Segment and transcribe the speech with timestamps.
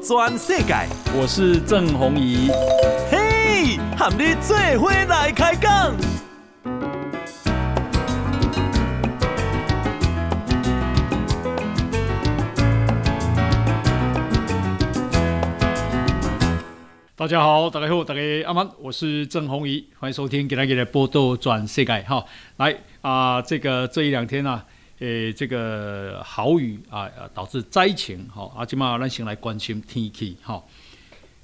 [0.00, 0.74] 转世界，
[1.14, 2.50] 我是郑宏仪。
[3.10, 5.94] 嘿，和你做伙来开讲。
[17.16, 22.24] 大家好，大家好，大家阿曼，我是郑宏仪，欢迎收听《给大家报道全世界》哈。
[22.58, 24.64] 来啊、呃，这个这一两天啊。
[24.98, 30.64] 诶，这个豪雨啊，导致灾情，哈，啊，今嘛咱先来关心天气，哈。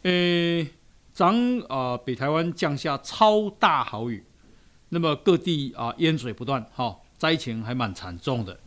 [0.05, 0.67] 诶，
[1.13, 1.27] 昨
[1.69, 4.25] 啊，北台湾降下超大豪雨，
[4.89, 8.59] 那么各地啊淹水不断，哈，灾情还蛮惨重的。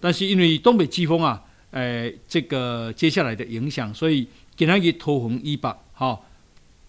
[0.00, 6.20] 但是因为东北季风啊，诶，这个接下来的影响，所以今天去桃园以北，哈，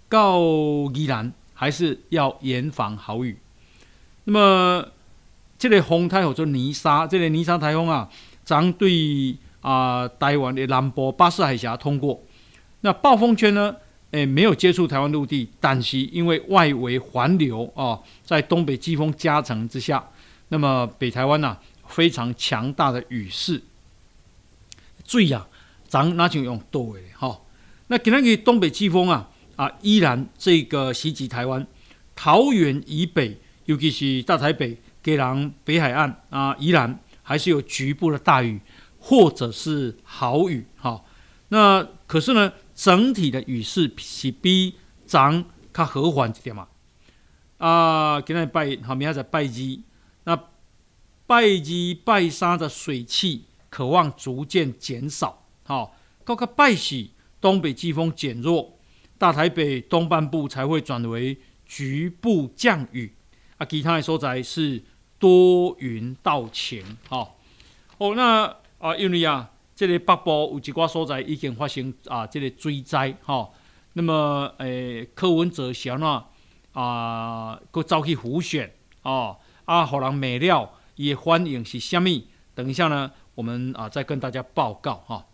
[0.09, 0.39] 到
[0.95, 3.37] 宜兰还是要严防豪雨。
[4.23, 4.91] 那么。
[5.57, 8.07] 这个风台或者泥沙，这个泥沙台风啊，
[8.45, 12.21] 将对啊、呃、台湾的南部巴士海峡通过。
[12.81, 13.75] 那暴风圈呢？
[14.11, 20.01] 诶，没有接触台湾陆地，但是因为外围环流啊、哦，在东北季风加成之下，
[20.47, 23.61] 那么北台湾呐、啊，非常强大的雨势。
[25.05, 25.45] 水啊，
[25.89, 27.41] 咱那就用多的哈？
[27.87, 31.67] 那今天个东北季风啊啊，依然这个袭击台湾，
[32.15, 34.77] 桃园以北，尤其是大台北。
[35.07, 38.59] 给人北海岸啊，宜兰还是有局部的大雨，
[38.99, 41.01] 或者是豪雨哈。
[41.47, 46.67] 那可是呢，整体的雨势是比涨较和缓一点嘛。
[47.57, 49.81] 啊，今天拜好，明天再拜一。
[50.25, 50.35] 那
[51.25, 51.71] 拜二、
[52.03, 55.45] 拜沙的水汽渴望逐渐减少。
[55.63, 58.77] 好，到个拜喜，东北季风减弱，
[59.17, 63.13] 大台北东半部才会转为局部降雨。
[63.55, 64.83] 啊，其他的所在是。
[65.19, 67.31] 多云到晴，哈
[67.97, 73.49] 哦，那啊，因为啊，这里、个、北部有几挂所在已经发生啊，这里、个、水灾，哈，
[73.93, 76.23] 那么诶，柯文哲想呢
[76.73, 78.71] 啊，搁走去辅选，
[79.01, 82.27] 哦，啊，互人骂了，也欢迎是虾米？
[82.53, 85.25] 等一下呢，我们啊再跟大家报告哈。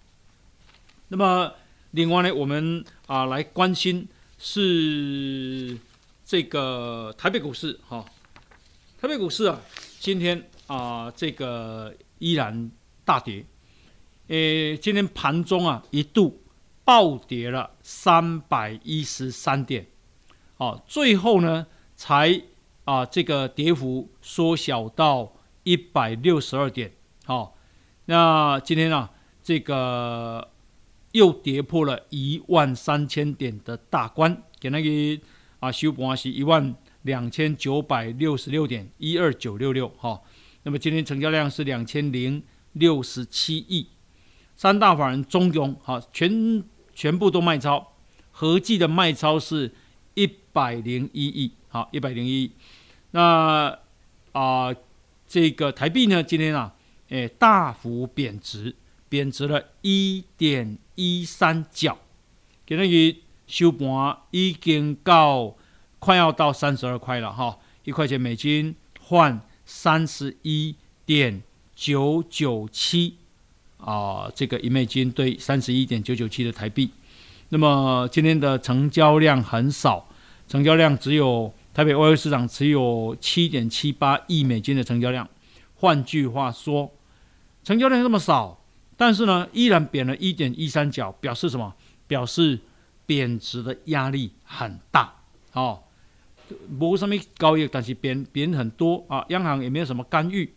[1.09, 1.53] 那么
[1.91, 4.07] 另外呢，我们啊来关心
[4.39, 5.77] 是
[6.25, 8.05] 这个台北股市，哈。
[9.03, 9.59] 台北股市啊，
[9.99, 12.71] 今天啊、呃，这个依然
[13.03, 13.45] 大跌。
[14.27, 16.41] 诶，今天盘中啊，一度
[16.85, 19.87] 暴跌了三百一十三点，
[20.55, 22.43] 哦，最后呢，才
[22.85, 26.93] 啊、这个跌幅缩小到一百六十二点。
[27.25, 27.53] 好、哦，
[28.05, 29.11] 那今天啊，
[29.43, 30.49] 这个
[31.11, 35.21] 又跌破了一万三千点的大关，给那个
[35.59, 36.73] 啊，收盘是一万。
[37.03, 40.21] 两千九百六十六点一二九六六哈，
[40.63, 42.41] 那么今天成交量是两千零
[42.73, 43.87] 六十七亿，
[44.55, 46.63] 三大法人中庸哈，全
[46.93, 47.93] 全部都卖超，
[48.31, 49.73] 合计的卖超是
[50.13, 52.51] 一百零一亿，好，一百零一亿。
[53.11, 53.77] 那
[54.31, 54.75] 啊、呃，
[55.27, 56.73] 这个台币呢，今天啊，
[57.09, 58.75] 诶，大幅贬值，
[59.09, 61.97] 贬值了一点一三角，
[62.65, 65.57] 给那个收盘已经到。
[66.03, 70.75] 快要到三十二块了哈，一块钱美金换三十一
[71.05, 71.41] 点
[71.73, 73.15] 九九七
[73.77, 76.91] 啊，这个一美金兑三十一点九九七的台币。
[77.47, 80.05] 那么今天的成交量很少，
[80.45, 85.25] 成交量只有台北外汇市场只有七点七八亿美金的成交量。
[85.75, 86.91] 换句话说，
[87.63, 88.59] 成交量这么少，
[88.97, 91.73] 但是呢，依然贬了一点一三角，表示什么？
[92.07, 92.59] 表示
[93.05, 95.13] 贬值的压力很大
[95.53, 95.79] 哦。
[96.67, 100.53] 没什么交易，但是贬贬很多啊，央行也没有什么干预。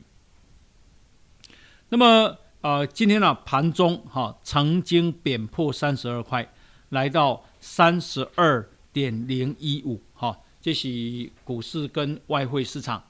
[1.88, 6.52] 那么呃，今天呢、盘中哈、曾经贬破三十二块，
[6.88, 13.04] 来到三十二点零一五哈，这是股市跟外汇市场。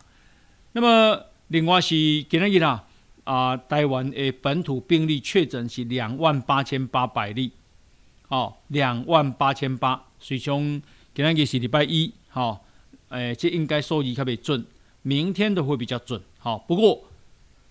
[0.73, 2.83] 那么另外是今天呢
[3.25, 7.53] 啊，台湾的本土病例确诊是两万八千八百例，
[8.29, 10.83] 哦，两万八千八，所以从
[11.15, 12.61] 今天是礼拜一，哈、
[13.09, 14.65] 哎，这应该数据特别准，
[15.03, 16.21] 明天的会比较准。
[16.39, 17.05] 好，不过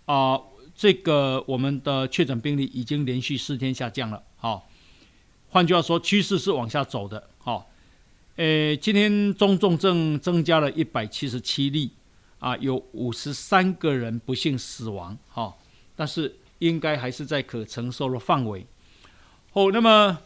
[0.06, 0.40] 啊、
[0.76, 4.24] 这个我们的确诊病例已经连续四天下降了。
[4.38, 4.68] 好，
[5.50, 7.30] 换句话说，趋势是往下走的。
[7.40, 7.70] 好，
[8.38, 11.92] 哎，今天中重症增加了一百七十七例，
[12.40, 15.18] 啊，有五十三个人不幸死亡。
[15.28, 15.60] 好，
[15.96, 18.66] 但是应该还是在可承受的范围。
[19.52, 20.20] 好，那么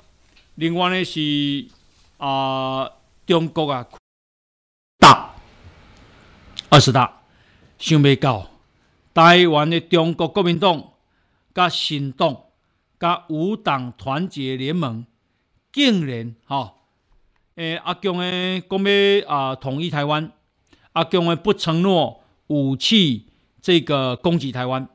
[0.56, 1.66] 另外呢是
[2.18, 2.90] 啊、
[3.26, 3.88] 中国啊。
[6.71, 7.21] 二十大。
[7.80, 8.48] 想未到，
[9.13, 10.92] 台湾的中国国民党、
[11.56, 12.44] 甲新党、
[13.00, 15.06] 甲五党团结联盟
[15.71, 16.75] 竟然哈，
[17.56, 20.31] 诶阿强诶讲要啊统一台湾，
[20.94, 23.25] 阿强诶不承诺武器
[23.62, 24.88] 这个攻击台湾，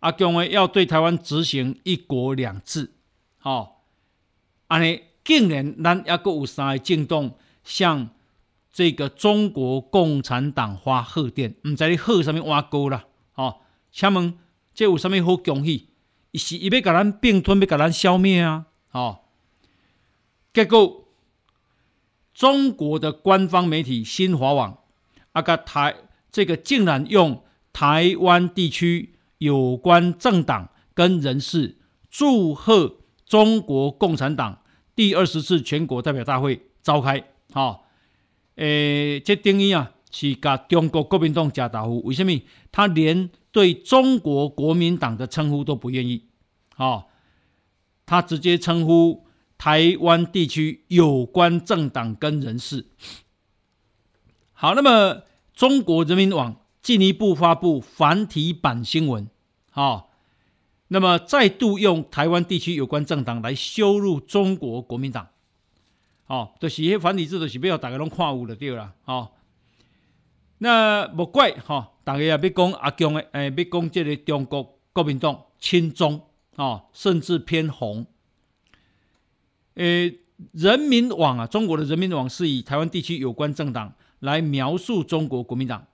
[0.00, 2.92] 阿强诶要对台湾执行一国两制，
[3.38, 3.84] 好，
[4.66, 7.30] 安尼竟然咱抑阁有三个政党
[7.64, 8.10] 向
[8.72, 13.56] 这个中国共产党发贺电，毋知你贺什么碗糕啦，哦，
[13.90, 14.38] 请问
[14.72, 15.88] 这有什么好恭喜？
[16.30, 18.66] 伊是伊要甲咱并吞，要甲咱消灭啊！
[18.92, 19.18] 哦，
[20.54, 21.08] 结果
[22.32, 24.78] 中国的官方媒体新华网
[25.32, 25.96] 啊，个台
[26.30, 31.76] 这个竟然用台湾地区有关政党跟人士
[32.08, 34.62] 祝贺中国共产党
[34.94, 37.24] 第二十次全国代表大会召开。
[37.52, 37.80] 好、哦，
[38.60, 42.32] 诶，这等于啊是甲中国国民党吃豆腐，为什么？
[42.70, 46.26] 他连对中国国民党的称呼都不愿意，
[46.76, 47.06] 哦，
[48.04, 49.24] 他直接称呼
[49.56, 52.86] 台湾地区有关政党跟人士。
[54.52, 55.22] 好，那么
[55.54, 59.26] 中国人民网进一步发布繁体版新闻，
[59.72, 60.08] 哦，
[60.88, 65.28] 那么再度用台湾地区有关政党来羞辱中国国民党，
[66.30, 69.32] 哦，就是迄繁体字，就是要大家拢看有就对了，哦，
[70.58, 71.74] 那莫怪哈。
[71.74, 76.20] 哦大家也别讲阿共诶，诶，别讲这个中国国民党亲中
[76.56, 78.04] 啊，甚至偏红。
[79.74, 80.18] 诶，
[80.52, 85.86] 人民网啊，中国的人民网是以台湾地区有关政党来描述中国国民党。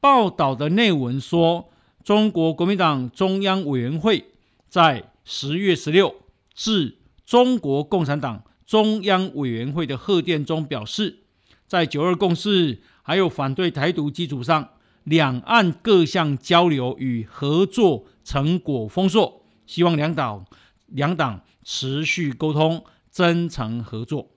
[0.00, 1.70] 报道的内文说，
[2.02, 4.24] 中国国民党中央委员会
[4.68, 6.14] 在十月十六
[6.54, 6.96] 致
[7.26, 8.42] 中国共产党
[8.72, 11.18] 中央委员会的贺电中表示，
[11.66, 14.70] 在九二共识还有反对台独基础上。
[15.04, 20.46] 两岸各项交流与合作成果丰硕，希望两党
[20.86, 24.30] 两党持续沟通，真诚合作。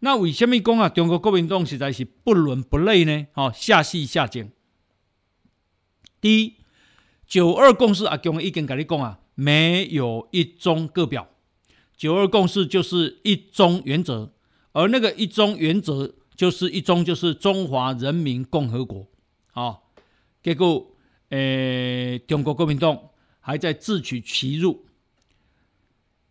[0.00, 0.90] 那为什么讲啊？
[0.90, 3.26] 中国国民党实在是不伦不类呢？
[3.32, 4.50] 好，下戏下井。
[6.20, 6.56] 第一，
[7.26, 11.28] 九二共识啊，共已经跟你讲啊，没有一中各表。
[12.04, 14.30] 九二共识就是一中原则，
[14.72, 19.06] 而那个一中原则就是一中，就是中华人民共和国。
[19.50, 19.90] 好。
[20.42, 20.86] 结果，
[21.30, 23.00] 诶、中国国民党
[23.40, 24.84] 还在自取其辱。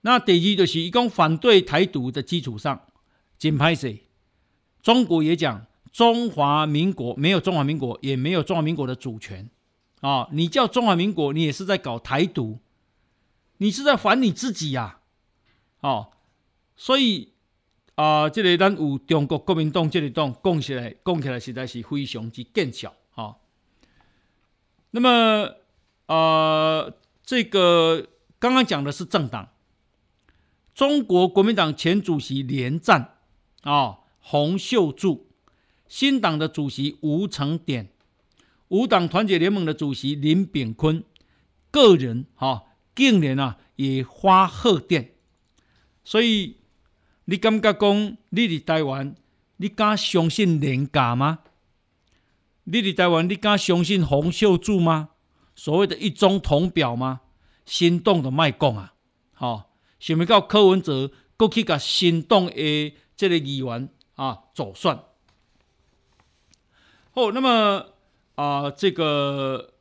[0.01, 2.79] 那第二就是，一共反对台独的基础上，
[3.39, 4.03] 紧拍谁？
[4.83, 9.49] 中国也讲中华民国没有中华民国，也没有中华民国的主权
[10.01, 10.29] 啊！
[10.33, 12.59] 你叫中华民国，你也是在搞台独，
[13.57, 14.99] 你是在反你自己呀！
[15.83, 16.11] 哦，
[16.77, 17.33] 所以
[17.95, 23.35] 啊，这个咱有中国国民党这个党讲起来，讲起来实在是非常之见效啊！
[24.91, 25.55] 那么，
[26.05, 26.93] 呃，
[27.23, 28.07] 这个
[28.39, 29.49] 刚刚讲的是政党，
[30.73, 33.17] 中国国民党前主席连战
[33.63, 35.27] 啊、洪秀柱，
[35.87, 37.89] 新党的主席吴成典，
[38.69, 41.03] 五党团结联盟的主席林炳坤，
[41.69, 42.63] 个人哈、哦，
[42.95, 45.12] 竟然啊也发贺电，
[46.03, 46.57] 所以
[47.25, 49.15] 你感觉讲你在台湾，
[49.57, 51.39] 你敢相信廉价吗？
[52.65, 55.09] 你伫台湾，你敢相信洪秀柱吗？
[55.55, 57.21] 所谓的一中统表吗？
[57.65, 58.93] 心动的卖讲啊！
[59.31, 59.65] 好、哦，
[59.99, 65.03] 想要到柯文哲过去甲心动的这个议员啊走算。
[67.11, 67.85] 好，那么
[68.35, 69.73] 啊，这个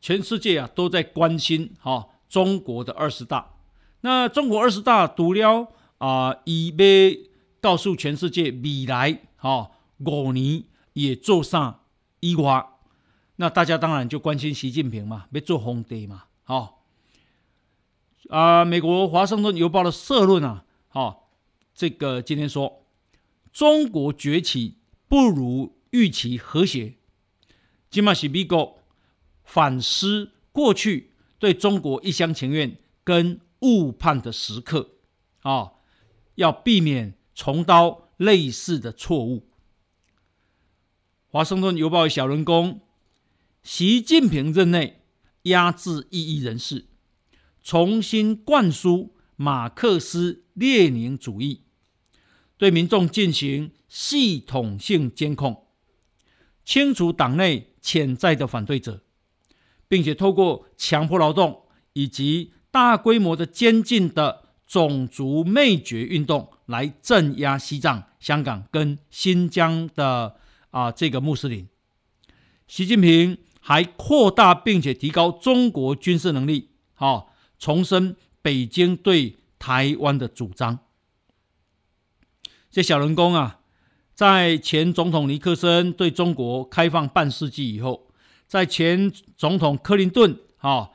[0.00, 3.54] 全世界啊都在关心哈、哦、中国的二十大。
[4.02, 7.30] 那中国二十大除了啊，伊要
[7.60, 11.80] 告诉全世界未来哈五、年也做啥？
[12.20, 12.74] 一挖，
[13.36, 16.74] 那大家当然就关心习近平嘛，要做皇帝嘛，好、哦、
[18.30, 18.64] 啊。
[18.64, 21.16] 美国华盛顿邮报的社论啊，好、哦，
[21.74, 22.84] 这个今天说
[23.52, 24.78] 中国崛起
[25.08, 26.94] 不如预期和谐，
[27.90, 28.78] 今嘛是美国
[29.44, 34.90] 反思过去对中国一厢情愿跟误判的时刻
[35.40, 35.72] 啊、
[36.34, 39.48] 要避免重蹈类似的错误。
[41.28, 42.82] 华盛顿邮报小人工，
[43.62, 45.02] 习近平任内
[45.44, 46.86] 压制异议人士，
[47.62, 51.62] 重新灌输马克思列宁主义，
[52.58, 55.66] 对民众进行系统性监控，
[56.64, 59.02] 清除党内潜在的反对者，
[59.88, 61.62] 并且透过强迫劳动
[61.94, 70.38] 以及大规模的监禁的种族灭绝运动来镇压西藏、香港跟新疆的。
[70.72, 71.68] 啊，这个穆斯林，
[72.66, 77.26] 习近平还扩大并且提高中国军事能力，啊、
[77.58, 80.78] 重申北京对台湾的主张，
[82.70, 83.60] 这小人工啊，
[84.14, 88.08] 在前总统尼克森对中国开放半世纪以后，
[88.46, 90.88] 在前总统克林顿啊，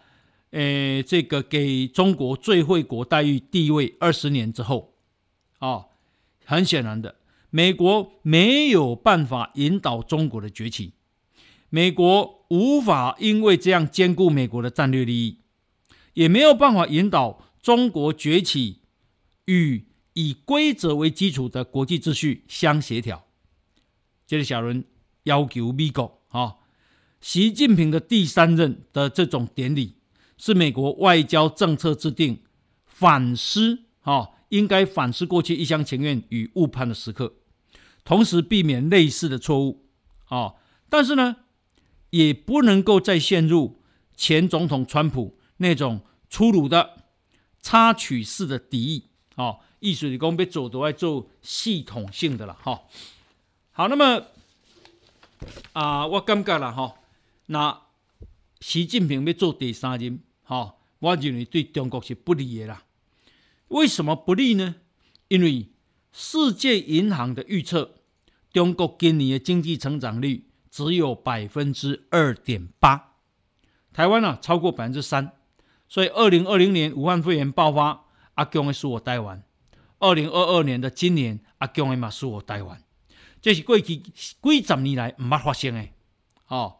[0.51, 4.93] 诶，这个给中国最惠国待遇地位二十年之后，
[5.59, 5.87] 啊，
[6.45, 7.15] 很显然的，
[7.49, 10.93] 美国没有办法引导中国的崛起，
[11.69, 15.39] 美国无法因为这样兼顾美国的战略利益，
[16.13, 18.79] 也没有办法引导中国崛起
[19.45, 23.25] 与以规则为基础的国际秩序相协调。
[24.25, 24.85] 这个小人
[25.23, 26.55] 要求美国啊，
[27.19, 29.96] 习近平的第三任的这种典礼，
[30.37, 32.41] 是美国外交政策制定
[32.85, 37.33] 反思啊，应该反思过去一厢情愿与误判的时刻，
[38.03, 39.85] 同时避免类似的错误
[40.25, 40.53] 啊。
[40.89, 41.37] 但是呢，
[42.11, 43.81] 也不能够再陷入
[44.15, 47.03] 前总统川普那种粗鲁的
[47.61, 49.03] 插曲式的敌意
[49.35, 49.57] 啊。
[49.79, 52.81] 意思是讲要做都要做系统性的了哈。
[53.71, 54.25] 好，那么
[55.73, 56.95] 啊、我感觉了哈，
[57.45, 57.79] 那
[58.59, 62.83] 习近平要做第三任哈，我认为对中国是不利的啦。
[63.67, 64.75] 为什么不利呢？
[65.27, 65.67] 因为
[66.13, 67.95] 世界银行的预测，
[68.53, 73.15] 中国今年的经济成长率只有百分之二点八，
[73.91, 75.33] 台湾呢、超过百分之三，
[75.89, 79.43] 所以二零二零年武汉肺炎爆发，阿强会输我台湾。
[79.99, 82.81] 二零二二年的今年，阿强的嘛输我台湾，
[83.41, 84.13] 这是过去几
[84.65, 85.89] 十年来唔捌发生的，
[86.47, 86.77] 哦，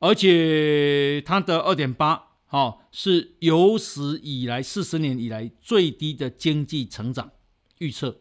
[0.00, 7.30] 而且它的二点八，哦，是有史以来四十年以来最低的经济成长
[7.78, 8.18] 预测。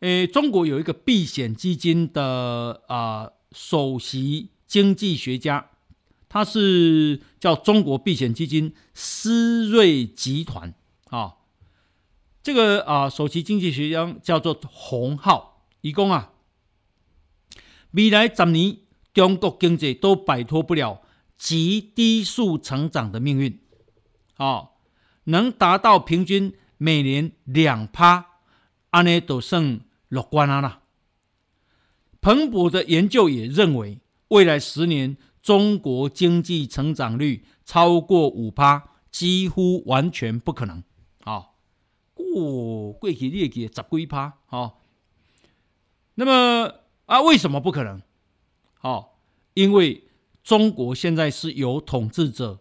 [0.00, 5.70] 诶，中国有一个避险基金的啊、首席经济学家，
[6.28, 10.74] 他是叫中国避险基金思睿集团
[11.08, 11.36] 啊。
[12.42, 16.32] 这个啊，首席经济学家叫做洪浩，一共啊，
[17.90, 18.78] 未来十年
[19.12, 21.02] 中国经济都摆脱不了
[21.36, 23.58] 极低速成长的命运，
[24.36, 24.70] 啊，
[25.24, 28.26] 能达到平均每年两趴，
[28.90, 30.82] 安内都算乐观啊啦。
[32.20, 40.84] 彭博的研究也认为，未来十年中国经济成长率超过五趴，几乎完全不可能。
[41.24, 41.48] 哦，
[42.12, 44.74] 过过去你会记十几趴，哦，
[46.14, 46.74] 那么
[47.06, 48.02] 啊，为什么不可能？
[48.80, 49.10] 哦，
[49.54, 50.04] 因为
[50.42, 52.60] 中国现在是由统治者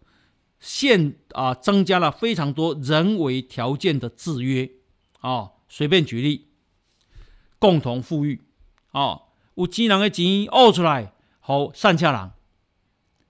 [0.59, 4.69] 现啊增加了非常多人为条件的制约，
[5.21, 6.47] 哦，随便举例，
[7.57, 8.41] 共同富裕，
[8.91, 9.23] 哦，
[9.55, 12.31] 有钱人的钱抠出来，好上下人，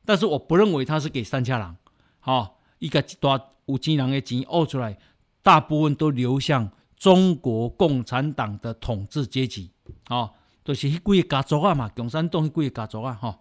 [0.05, 1.77] 但是我不认为他是给上下人，
[2.23, 4.97] 哦，一个一大有钱人的钱抠出来。
[5.41, 9.71] 大部分都流向中国共产党的统治阶级，
[10.09, 13.39] 哦，就是迄几个家族啊嘛，共产党迄几个家族啊，哈、哦。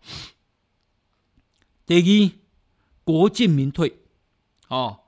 [1.85, 2.39] 第二，
[3.05, 4.01] 国进民退，
[4.69, 5.01] 哦，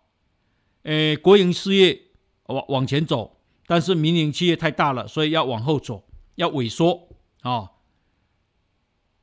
[0.83, 2.01] 诶，国营事业
[2.47, 6.05] 往往前走，但是民营企业太大了，所以要往后走，
[6.37, 7.09] 要萎缩，
[7.43, 7.71] 哦。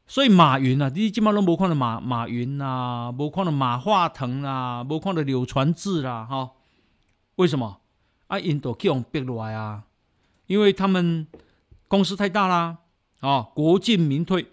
[0.10, 6.52] 所以马云啊，你基本上都无看到马马云啊，无看到马化腾啊，无看到柳传志啦，哈、哦。
[7.36, 7.82] 为什么
[8.28, 8.40] 啊？
[8.40, 9.84] 印度去用逼落来啊？
[10.46, 11.28] 因为他们
[11.88, 12.80] 公司太大啦，
[13.20, 14.48] 啊，国进民退。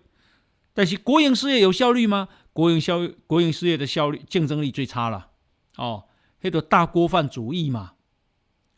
[0.73, 2.29] 但是国营事业有效率吗？
[2.53, 5.31] 国营效国营事业的效率竞争力最差了。
[5.77, 6.05] 哦，
[6.41, 7.95] 那个大锅饭主义嘛，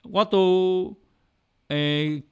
[0.03, 0.97] 我都
[1.69, 2.23] 诶，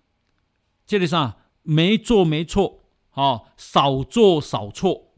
[0.86, 5.14] 这里上没做没错，哦，少做少错，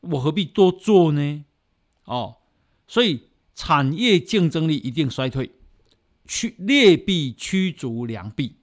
[0.00, 1.44] 我何必多做呢？
[2.04, 2.36] 哦，
[2.86, 5.52] 所以产业竞争力一定衰退。
[6.26, 8.56] 驱劣币驱逐良币，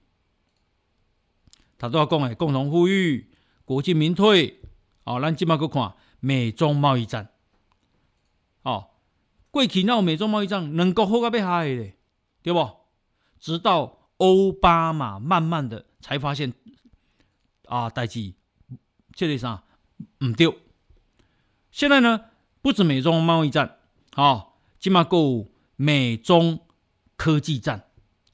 [1.78, 3.30] 他都要讲诶，共同富裕、
[3.64, 4.60] 国进民退。
[5.04, 7.28] 哦，咱今麦去看美中贸易战。
[8.62, 8.90] 哦，
[9.50, 11.96] 过去那美中贸易战，两国好到要害咧，
[12.42, 12.70] 对不？
[13.38, 16.52] 直到奥巴马慢慢的才发现，
[17.66, 18.34] 啊，代志
[19.12, 19.62] 这里上
[20.24, 20.58] 唔对。
[21.70, 22.26] 现在呢，
[22.62, 23.78] 不止美中贸易战，
[24.16, 26.60] 哦，今麦够美中。
[27.16, 27.84] 科技战，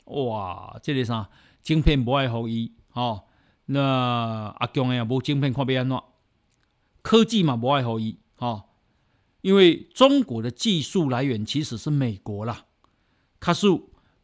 [0.06, 0.80] 哇！
[0.82, 1.28] 这个啥
[1.60, 3.24] 晶片不爱好伊，哦，
[3.72, 6.02] 那阿强诶也无晶片看要安怎？
[7.02, 8.64] 科技嘛不爱好伊，哦，
[9.42, 12.64] 因为中国的技术来源其实是美国啦，
[13.38, 13.68] 可是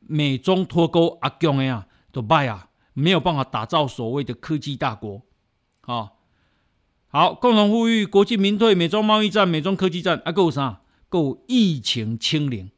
[0.01, 5.23] 美中脱钩，阿强诶啊都败啊，没有办法打造所谓的科技大国，
[5.85, 6.11] 哦，
[7.09, 10.83] 好，共同富裕，国进民退，美中贸易战，美中科技战，啊，够啥？
[11.09, 12.73] 够疫情清零。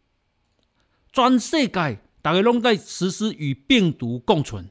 [1.10, 4.68] 全世界，大大家拢在实施与病毒共存，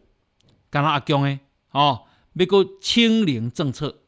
[0.69, 1.39] 干那阿强诶，
[1.71, 4.01] 哦，要搁清零政策，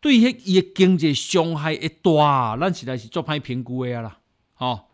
[0.00, 4.18] 对迄伊诶经济伤害会大，咱实在是做歹评估诶啊啦，
[4.58, 4.84] 哦，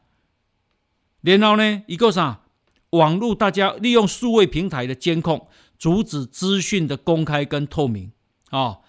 [1.23, 2.43] 然后呢，伊个啥？
[2.91, 5.47] 网络大家利用数位平台的监控，
[5.79, 8.11] 阻止资讯的公开跟透明，
[8.51, 8.83] 哦，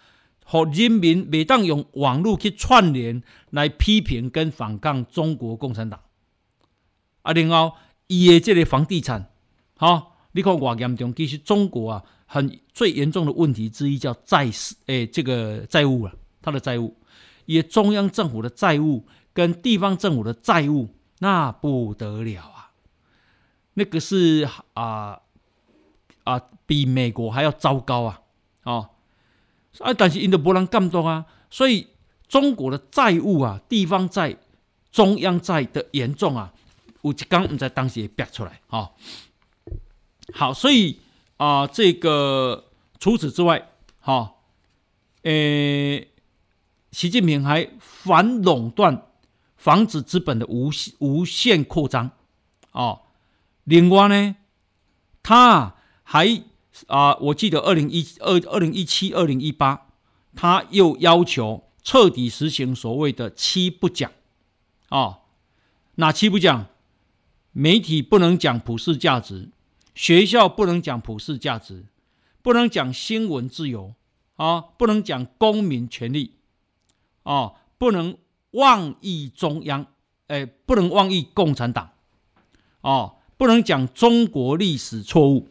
[0.44, 3.22] 和人民每当用网络去串联
[3.52, 6.02] 来批评跟反抗中国共产党。
[7.22, 7.74] 啊，然后
[8.08, 9.32] 伊的这个房地产，
[9.76, 16.96] 哈，你看偌严重，其实中国啊，很最严重的问题之一叫债市，诶，这个债务啊，它的债务，
[17.46, 22.72] 也中央政府的债务跟地方政府的债务，那不得了啊，
[23.74, 25.20] 那个是啊
[26.24, 28.22] 啊，比美国还要糟糕啊，
[28.64, 28.90] 哦，
[29.80, 31.88] 啊，但是因都无人监督啊，所以
[32.28, 34.38] 中国的债务啊，地方债、
[34.92, 36.54] 中央债的严重啊。
[37.04, 38.92] 有一天唔知当时也逼出来啊、哦，
[40.34, 41.00] 好，所以
[41.38, 42.66] 啊、这个
[43.00, 43.70] 除此之外，
[44.00, 44.36] 哈、
[45.24, 46.08] 诶、呃，
[46.92, 49.08] 习近平还反垄断，
[49.58, 50.70] 防止资本的无
[51.00, 52.12] 无限扩张，
[52.72, 53.02] 哦，
[53.64, 54.36] 另外呢，
[55.24, 56.44] 他还
[56.88, 59.88] 啊、我记得二零一二二零一七二零一八，
[60.36, 64.12] 他又要求彻底实行所谓的七不讲，
[64.90, 65.20] 哦，
[65.96, 66.68] 哪七不讲？
[67.54, 69.50] 媒体不能讲普世价值，
[69.94, 71.86] 学校不能讲普世价值，
[72.42, 73.94] 不能讲新闻自由
[74.36, 76.32] 啊，不能讲公民权利
[77.24, 78.18] 啊，不能
[78.52, 79.86] 妄议中央，
[80.28, 81.92] 哎，不能妄议共产党
[82.82, 85.48] 啊，不能讲中国历史错误，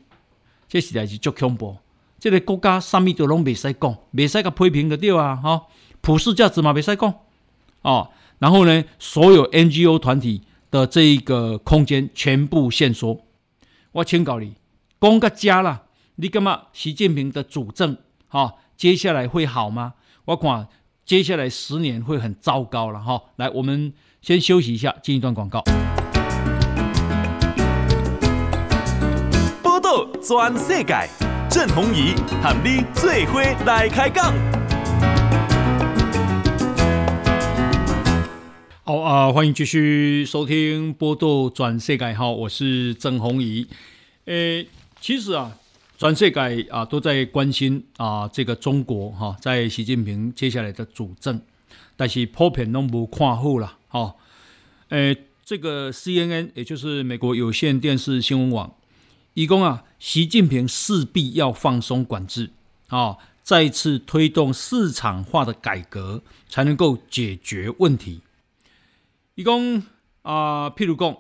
[0.69, 1.77] 这实在是足恐怖。
[2.19, 5.67] 这个国家什么都拢未使讲，未使个批评的对啊，哈，
[6.01, 7.15] 普世价值嘛未使讲
[7.83, 10.43] 哦，然后呢，所有 NGO 团体。
[10.73, 13.21] 的这一个空间全部限缩，
[13.93, 14.55] 我请教你，
[15.01, 15.83] 讲个家啦，
[16.15, 16.67] 你干嘛？
[16.73, 17.97] 习近平的主政，
[18.29, 19.95] 哈、接下来会好吗？
[20.27, 20.69] 我看
[21.05, 23.23] 接下来十年会很糟糕了，哈、哦。
[23.35, 25.65] 来，我们先休息一下，进一段广告。
[29.61, 31.09] 报道全世界，
[31.51, 34.33] 郑弘仪喊你最伙来开讲。
[38.91, 43.65] 好啊、欢迎继续收听《波多转世界》哈，我是郑弘仪。
[44.25, 44.67] 诶，
[45.01, 45.57] 其实啊，
[45.97, 51.41] 转世界啊都在关心啊这个中国哈，在习近平接下来的主政，
[51.95, 54.17] 但是普遍都没看好了哈。
[54.89, 58.75] 诶，这个 CNN 也就是美国有线电视新闻网，
[59.35, 62.51] 以供啊，习近平势必要放松管制
[62.89, 68.23] 啊，再次推动市场化的改革，才能够解决问题。
[69.41, 69.83] 伊讲
[70.21, 71.17] 啊，譬如讲，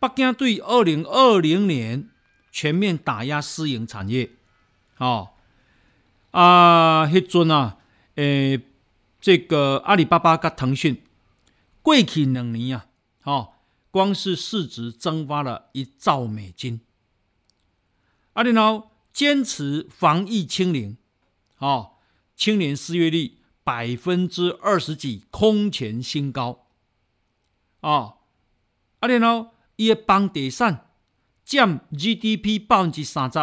[0.00, 2.08] 北京对二零二零年
[2.50, 4.30] 全面打压私营产业，
[4.98, 5.30] 哦，
[6.32, 7.78] 啊，迄阵啊，
[8.16, 8.60] 诶、
[9.20, 11.04] 这个阿里巴巴跟腾讯
[11.82, 12.86] 过去两年啊，
[13.22, 13.52] 哦，
[13.92, 16.80] 光是市值蒸发了一兆美金。
[18.32, 20.96] 啊，然后坚持防疫清零，
[21.58, 21.92] 哦，
[22.34, 26.59] 青年失业率百分之二十几，空前新高。
[27.80, 28.18] 哦，
[28.98, 30.90] 啊，然后伊个房地产
[31.44, 33.38] 占 GDP 百分之三十，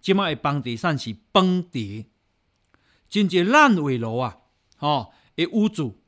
[0.00, 2.06] 即卖个房地产是崩跌，
[3.08, 4.38] 真济烂尾楼啊！
[4.78, 6.00] 哦，个屋主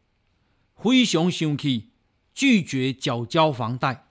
[0.75, 1.91] 非常生气，
[2.35, 4.07] 拒绝缴交房贷，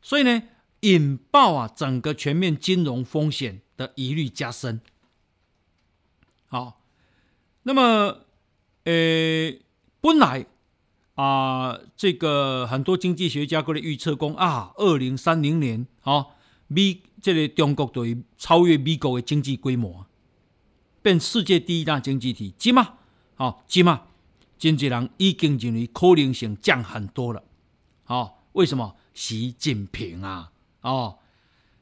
[0.00, 0.42] 所以呢，
[0.80, 4.80] 引爆啊整个全面金融风险的疑虑加深。
[6.46, 6.74] 好、哦，
[7.64, 8.24] 那么，
[8.84, 9.52] 呃，
[10.00, 10.46] 本来。
[11.14, 16.26] 啊，这个很多经济学家过来预测讲啊，二零三零年啊，
[16.68, 20.06] 美这个中国就会超越美国的经济规模，
[21.02, 22.94] 变世界第一大经济体，是吗？
[23.36, 24.04] 哦，是吗？
[24.58, 27.42] 经济人已经认为可能性降很多了。
[28.04, 28.96] 啊，为什么？
[29.12, 31.18] 习近平啊，哦，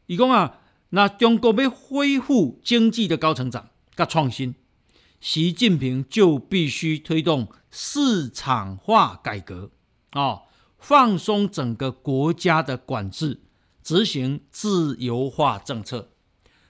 [0.06, 4.56] 伊讲啊，那中国要恢复经济的高成长、甲创新，
[5.20, 7.46] 习近平就必须推动。
[7.70, 9.70] 市场化改革
[10.10, 10.42] 啊、
[10.78, 13.40] 放松整个国家的管制，
[13.82, 16.10] 执行自由化政策。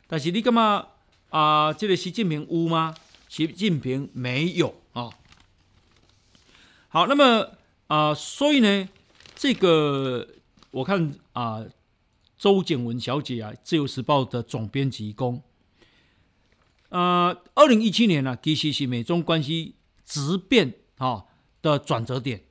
[0.07, 0.89] 但是你干嘛
[1.31, 1.73] 啊？
[1.73, 2.95] 这个习近平有吗？
[3.29, 5.11] 习近平没有啊、
[6.89, 7.53] 好，那么
[7.87, 8.89] 啊、所以呢，
[9.37, 10.27] 这个
[10.73, 11.65] 我看啊，
[12.37, 15.43] 周检文小姐啊，《自由时报》的总编辑工，
[16.89, 20.75] 呃，二零一七年呢、啊，其实是美中关系质变。
[21.01, 21.29] 好
[21.63, 22.45] 的转折点，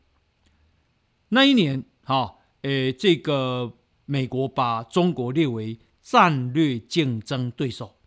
[1.28, 3.74] 那一年，哈，诶，这个
[4.06, 7.98] 美国把中国列为战略竞争对手。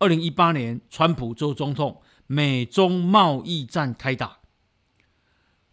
[0.00, 4.38] 二零一八年，川普做总统，美中贸易战开打。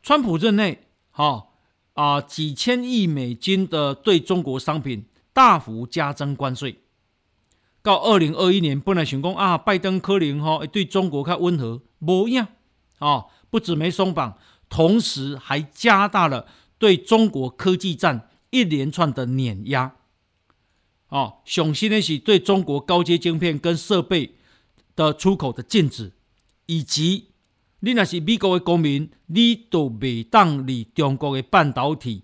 [0.04, 1.48] 川普任内，哈、哦、
[1.94, 6.84] 啊，几千亿美金的对中国商品大幅加征关税。
[7.82, 12.46] 到二零二一年，本来想讲啊，拜登可能哈对中国较温和，无影
[13.00, 14.38] 啊，不止没松绑，
[14.70, 19.96] 同时还加大了对中国科技战一连串的碾压。
[21.08, 24.36] 啊，上新的是对中国高阶晶片跟设备
[24.96, 26.14] 的出口的禁止，
[26.68, 27.30] 以及
[27.80, 32.24] 你若是美国的公民，你都未当离中国的半导体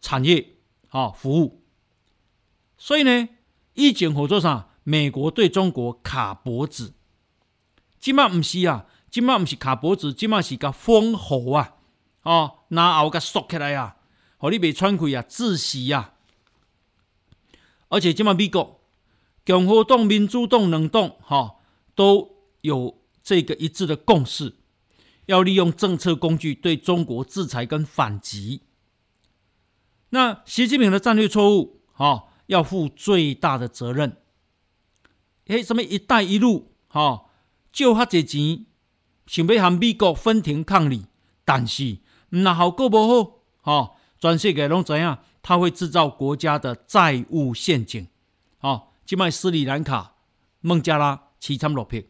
[0.00, 0.56] 产业
[0.88, 1.62] 啊服务。
[2.76, 3.28] 所以呢。
[3.78, 6.94] 以前合作上，美国对中国卡脖子，
[8.00, 11.76] 今麦不是啊，今麦不是卡脖子，今麦是个封喉啊，
[12.20, 13.96] 哦，拿喉个缩起来啊，
[14.36, 16.12] 和你袂喘气啊，窒息啊。
[17.88, 18.82] 而且今麦美国
[19.46, 21.54] 共和党、民主党两党哈
[21.94, 24.56] 都有这个一致的共识，
[25.24, 28.64] 要利用政策工具对中国制裁跟反击。
[30.10, 32.24] 那习近平的战略错误，哈。
[32.48, 34.18] 要负最大的责任。
[35.46, 37.24] 诶，什么“一带一路”哈，
[37.72, 38.66] 就他这钱，
[39.26, 41.06] 想要和美国分庭抗礼，
[41.44, 41.98] 但是
[42.30, 43.92] 那效果不好哈。
[44.18, 48.08] 全世界拢知影，他会制造国家的债务陷阱。
[48.58, 50.14] 好，今麦斯里兰卡、
[50.60, 52.02] 孟加拉凄惨落魄。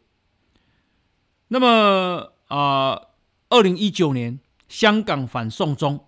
[1.48, 3.08] 那么啊，
[3.48, 6.06] 二零一九年香港反送中，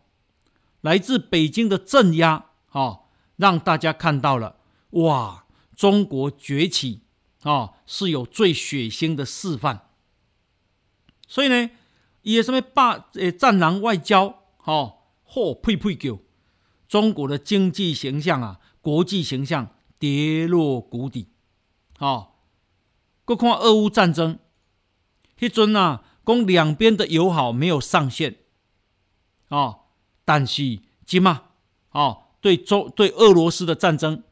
[0.81, 3.01] 来自北京的镇压，哈。
[3.37, 4.57] 让大家看到了，
[4.91, 5.45] 哇！
[5.77, 7.03] 中国崛起
[7.45, 9.88] 啊、是有最血腥的示范。
[11.29, 11.71] 所以呢，
[12.23, 16.19] 也什么霸诶战狼外交，哦，嚯呸呸叫，
[16.89, 19.69] 中国的经济形象啊，国际形象
[20.01, 21.29] 跌落谷底。
[22.01, 22.33] 哦，
[23.25, 24.41] 各看俄乌战争，
[25.39, 28.39] 迄阵啊，讲两边的友好没有上限。
[29.49, 29.83] 哦，
[30.25, 31.43] 但是今嘛，
[31.93, 32.25] 哦。
[32.41, 34.23] 对中对俄罗斯的战争，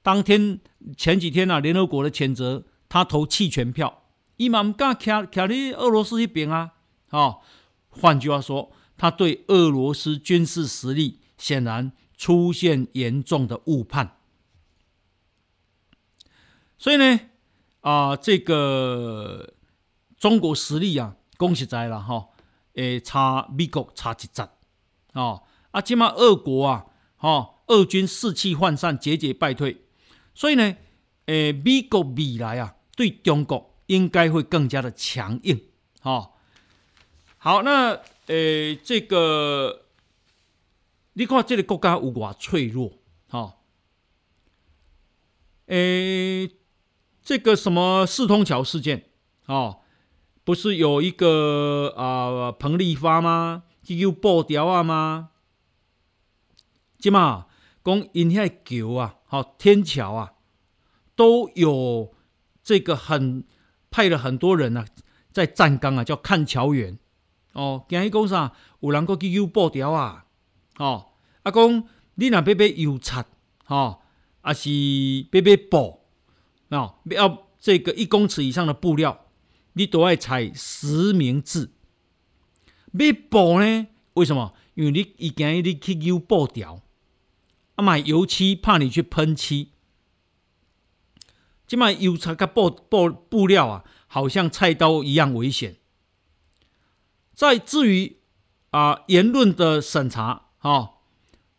[0.00, 0.58] 当天
[0.96, 3.99] 前几天啊，联合国的谴责他投弃权票，
[4.40, 6.72] 伊嘛唔敢徛徛伫俄罗斯一边啊，
[7.10, 7.42] 哦，
[7.90, 14.16] 换句话说，他对俄罗斯军事实力显然出现严重的误判，
[16.78, 17.20] 所以呢，
[17.82, 19.52] 啊、这个
[20.16, 22.28] 中国实力啊，讲实在了哈，
[22.76, 24.48] 诶，差美国差一截，
[25.12, 26.86] 哦，啊，即嘛俄国啊。
[27.18, 29.82] 哦，俄军士气涣散，节节败退，
[30.34, 30.74] 所以呢，
[31.26, 35.60] 诶，美国未来啊，对中国应该会更加的强硬。
[36.02, 36.34] 哦，
[37.38, 39.86] 好，那诶，这个
[41.14, 42.92] 你看这个国家有多脆弱？
[43.30, 43.54] 哦，
[45.66, 46.48] 诶，
[47.20, 49.10] 这个什么四通桥事件？
[49.46, 49.80] 哦，
[50.44, 53.64] 不是有一个啊、呃、彭丽发吗？
[53.82, 55.30] 去有爆掉啊吗？
[56.96, 57.46] 即嘛
[57.84, 60.34] 讲因遐桥啊，好天桥啊，
[61.16, 62.14] 都有
[62.62, 63.44] 这个很
[63.90, 64.86] 派了很多人啊，
[65.32, 66.98] 在站岗啊，叫看桥员
[67.52, 67.84] 哦。
[67.88, 68.52] 今日讲啥？
[68.80, 70.26] 有人过去油布条啊，
[70.78, 71.08] 哦，
[71.42, 73.24] 啊讲你若要买油漆，
[73.66, 73.98] 哦，
[74.42, 76.00] 啊是要买布，
[76.68, 79.26] 哦，要这个一公尺以上的布料，
[79.74, 81.70] 你都要采实名制。
[82.92, 83.86] 买布呢？
[84.14, 84.54] 为什么？
[84.74, 86.80] 因为你伊今日你去油布条。
[87.76, 89.70] 买油漆，怕你去喷漆。
[91.70, 95.76] 这买油漆个布布布料啊，好像菜刀一样危险。
[97.32, 98.18] 再至于
[98.70, 100.90] 啊、言论的审查啊、哦，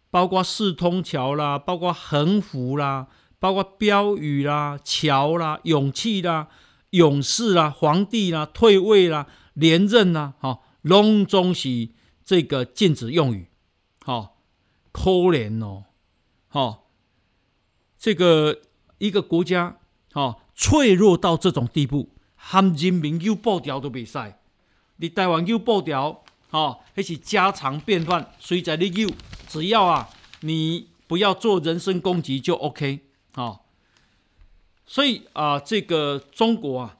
[0.09, 3.07] 包括四通桥啦，包括横幅啦，
[3.39, 6.49] 包括标语啦、桥啦、勇气啦、
[6.89, 11.87] 勇士啦、皇帝啦、退位啦、连任啦，哈、哦，拢总是
[12.25, 13.47] 这个禁止用语。
[14.03, 14.41] 好、
[14.91, 15.85] 可怜哦。
[16.49, 16.89] 好、
[17.97, 18.59] 这个
[18.97, 19.77] 一个国家，
[20.13, 24.33] 哦、脆弱到这种地步，喊人民有布条都袂使。
[24.97, 29.09] 你台湾有布条，好，那是家常便饭，随在你有，
[29.47, 30.09] 只要啊，
[30.41, 32.99] 你不要做人身攻击就 OK，
[33.33, 33.59] 好、哦。
[34.85, 36.97] 所以啊，这个中国啊，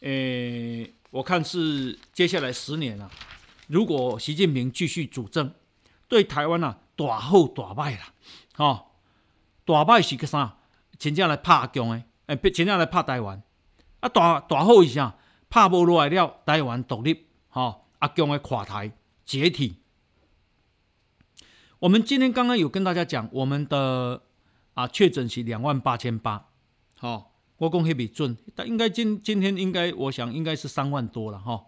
[0.00, 3.10] 诶，我看是接下来十年啊，
[3.68, 5.52] 如果习近平继续主政，
[6.06, 8.00] 对台湾啊，大好大坏了，
[8.56, 8.86] 哦
[9.64, 10.58] 大败是个啥？
[10.98, 12.04] 真正来拍强诶！
[12.36, 13.42] 诶，真正来拍台湾。
[13.98, 15.16] 啊，大大好一下，
[15.48, 18.92] 拍无落来了，台湾独立，哈、哦，阿强诶垮台
[19.26, 19.76] 解体。
[21.80, 24.22] 我们今天刚刚有跟大家讲，我们的
[24.74, 26.48] 啊确诊是两万八千八，
[26.96, 31.66] 好，我讲还比准，但应该今今天应该，我想应该是三万多了哈、哦。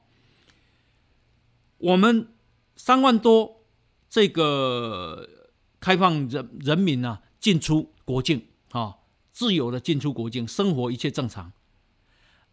[1.79, 2.29] 我们
[2.77, 3.65] 三万多，
[4.09, 5.29] 这个
[5.81, 8.47] 开放人人民啊进出国境、
[9.33, 11.53] 自由的进出国境，生活一切正常。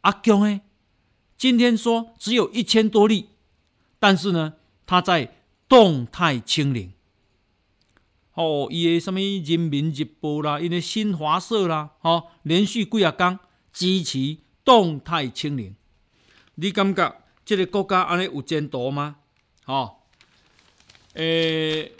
[0.01, 0.61] 阿强呢，
[1.37, 3.29] 今天说只有一千多例，
[3.99, 4.53] 但是呢，
[4.85, 5.35] 他在
[5.67, 6.93] 动态清零。
[8.33, 13.39] 哦，伊个什么人民日报啦，因为新华社啦，哦，连续几啊天
[13.73, 15.75] 支持动态清零。
[16.55, 19.17] 你感觉这个国家安尼有前途吗？
[19.65, 19.97] 哦，
[21.15, 21.91] 诶、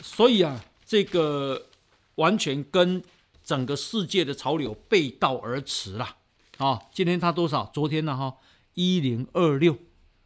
[0.00, 1.66] 所以啊，这个
[2.14, 3.02] 完全跟
[3.48, 6.18] 整个世界的潮流背道而驰啦。
[6.58, 7.64] 啊、今天他多少？
[7.72, 8.14] 昨天呢？
[8.14, 8.36] 哈，
[8.74, 9.78] 一零二六。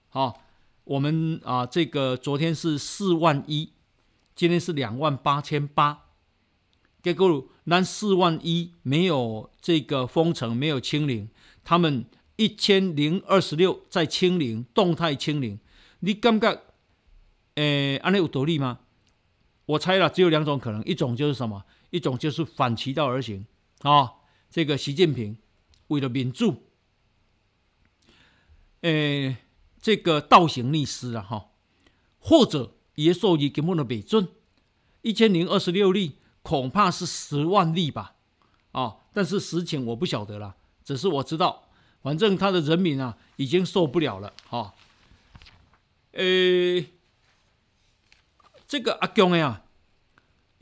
[0.08, 0.42] 好，
[0.82, 3.70] 我们啊，这个昨天是四万一。
[4.34, 6.06] 今天是两万八千八，
[7.00, 11.28] 结果那四万一没有这个封城，没有清零，
[11.62, 12.04] 他们
[12.34, 15.60] 一千零二十六在清零，动态清零。
[16.00, 16.60] 你感觉
[17.54, 18.80] 诶，安尼有道理吗？
[19.66, 21.62] 我猜了，只有两种可能，一种就是什么？
[21.92, 23.46] 一种就是反其道而行
[23.82, 24.14] 啊、
[24.50, 25.38] 这个习近平
[25.86, 26.64] 为了民主，
[28.80, 29.36] 诶，
[29.80, 31.22] 这个倒行逆施啊！
[31.22, 31.50] 哈，
[32.18, 32.74] 或者。
[32.96, 34.28] 耶数据根本都未准，
[35.00, 38.16] 一千零二十六例恐怕是十万例吧，
[38.72, 41.70] 啊、但是实情我不晓得了，只是我知道，
[42.02, 44.72] 反正他的人民啊已经受不了了，哈、哦。
[46.12, 46.92] 诶，
[48.68, 49.64] 这个阿强呀，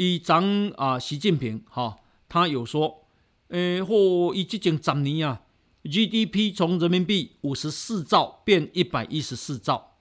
[0.01, 1.95] 以长啊习近平哈、
[2.27, 3.07] 他有说，
[3.49, 5.43] 诶，或以这近十年啊
[5.83, 9.99] ，GDP 从人民币五十四兆变一百一十四兆。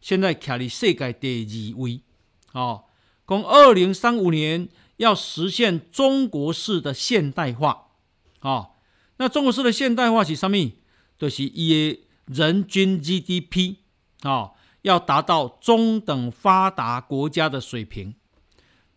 [0.00, 2.00] 现在卡在世界第二位，
[2.52, 2.84] 哦，
[3.28, 7.88] 讲二零三五年要实现中国式的现代化，
[8.40, 8.70] 哦，
[9.18, 10.72] 那中国式的现代化是什么？
[11.18, 13.76] 就是以人均 GDP
[14.22, 18.14] 哦，要达到中等发达国家的水平。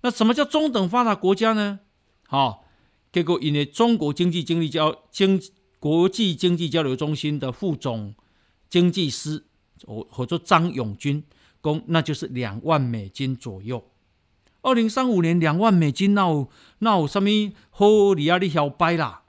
[0.05, 1.79] 那什么叫中等发达国家呢？
[2.29, 2.59] 哦，
[3.11, 5.41] 结果因为中国经济经济交经
[5.79, 8.13] 国际经济交流中心的副总
[8.69, 9.45] 经济师。
[9.85, 11.23] 我合作张永军
[11.63, 13.83] 讲，那就是两万美金左右。
[14.61, 17.29] 二零三五年两万美金，那有那有什么
[17.71, 18.37] 好利啊？
[18.37, 19.23] 你晓掰啦？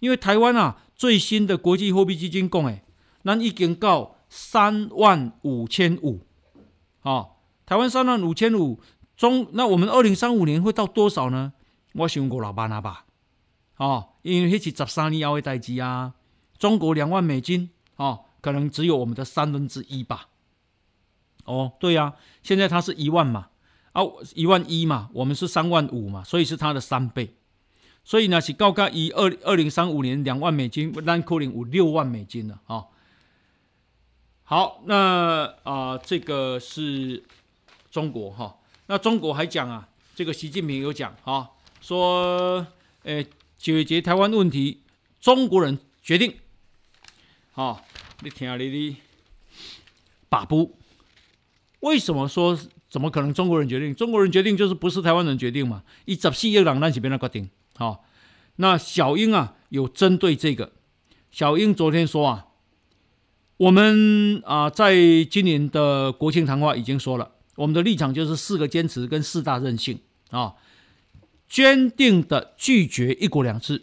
[0.00, 2.82] 因为台湾啊，最新的国际货币基金讲，诶，
[3.22, 6.26] 咱已经到三万五千五。
[7.02, 7.28] 啊，
[7.64, 8.80] 台湾三万五千五，
[9.20, 11.52] 中那我们二零三五年会到多少呢？
[11.92, 13.04] 我想五六万啊吧。
[13.76, 16.14] 哦，因为那是十三年后的代志啊。
[16.58, 18.24] 中国两万美金，哦。
[18.40, 20.30] 可能只有我们的三分之一吧。
[21.44, 23.48] 哦，对呀、啊，现在它是一万嘛，
[23.92, 24.00] 啊，
[24.34, 27.36] 一万一嘛，我们是三万五嘛，所以是它的三倍。
[28.02, 32.86] 所以呢，是高高以二二零三五年两万美金，咱可能有六万美金了啊、哦。
[34.44, 37.22] 好，那啊、呃，这个是
[37.90, 38.56] 中国哈、
[38.90, 41.48] 那中国还讲啊，这个习近平有讲啊、
[41.80, 42.66] 说，
[43.04, 43.24] 呃，
[43.56, 44.80] 解决台湾问题，
[45.20, 46.34] 中国人决定，
[47.54, 47.80] 啊、
[48.22, 48.96] 你听你的
[50.28, 50.76] 把不？
[51.78, 53.94] 为什么说怎么可能中国人决定？
[53.94, 55.84] 中国人决定就是不是台湾人决定嘛？
[56.04, 57.48] 一十四亿人那几边来决定。
[57.76, 58.04] 好，
[58.56, 60.72] 那小英啊有针对这个。
[61.30, 62.46] 小英昨天说啊，
[63.56, 64.96] 我们啊在
[65.30, 70.56] 今年的国庆谈话已经说了，我们的立场就是四个坚持跟四大韧性啊，
[71.46, 73.82] 坚定的拒绝一国两制，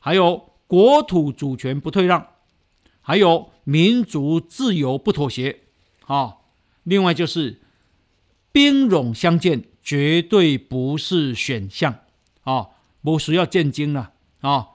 [0.00, 2.28] 还有国土主权不退让。
[3.04, 5.60] 还有民族自由不妥协，
[6.06, 6.36] 啊，
[6.84, 7.60] 另外就是
[8.52, 11.98] 兵戎相见绝对不是选项，
[12.42, 12.68] 啊，
[13.02, 14.68] 不需要见兵了，啊，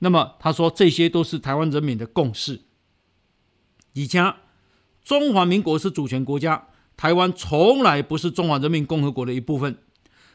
[0.00, 2.62] 那么他说这些都是台湾人民的共识。
[3.92, 4.34] 以前
[5.04, 6.66] 中华民国是主权国家，
[6.98, 9.78] 台湾从来不是中华人民共和国的一部分，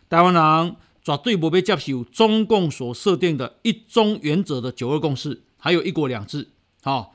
[0.09, 6.47] 台湾人绝对不被接受中共所设定的一中原则的九二共识，还有一国两制，
[6.83, 7.07] 啊。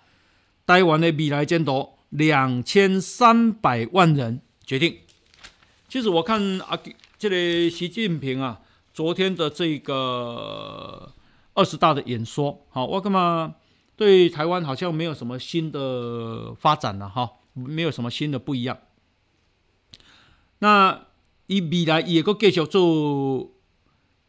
[0.67, 4.99] 台湾的未来前途，两千三百万人决定。
[5.89, 6.79] 其实我看啊，
[7.19, 8.61] 这个习近平啊，
[8.93, 11.11] 昨天的这个
[11.55, 13.55] 二十大的演说，好，我干嘛
[13.97, 18.77] 对台湾好像没有什么新的发展了哈，没有什么新的不一样。
[20.61, 21.07] 那
[21.47, 23.51] 伊未来也个继续做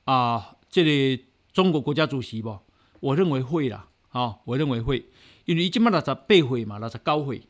[0.06, 2.60] 啊，这个中国国家主席不？
[3.00, 5.06] 我认为会啦，啊，我认为会。
[5.46, 7.42] 因为伊即满六十八岁嘛，六十九岁，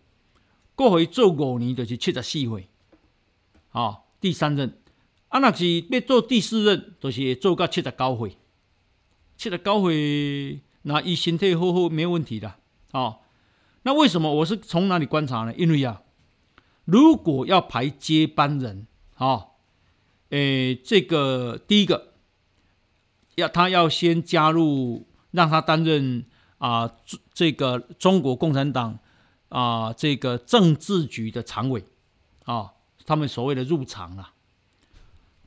[0.73, 2.69] 过回做五年就是七十四岁，
[3.71, 4.77] 啊、第三任
[5.27, 8.37] 啊，若是要做第四任，就是会做到七十九岁。
[9.35, 12.55] 七十九岁，那伊身体好好，没问题的。
[12.93, 13.19] 哦，
[13.83, 15.53] 那为什么我是从哪里观察呢？
[15.57, 16.01] 因为啊，
[16.91, 19.51] 如果要排接班人，哦，
[20.29, 22.13] 诶，这个第一个
[23.35, 26.25] 要他要先加入，让他担任
[26.57, 26.91] 啊、
[27.33, 28.99] 这个中国共产党
[29.49, 31.85] 啊、这个政治局的常委
[32.43, 32.73] 啊、
[33.05, 34.33] 他们所谓的入常啊。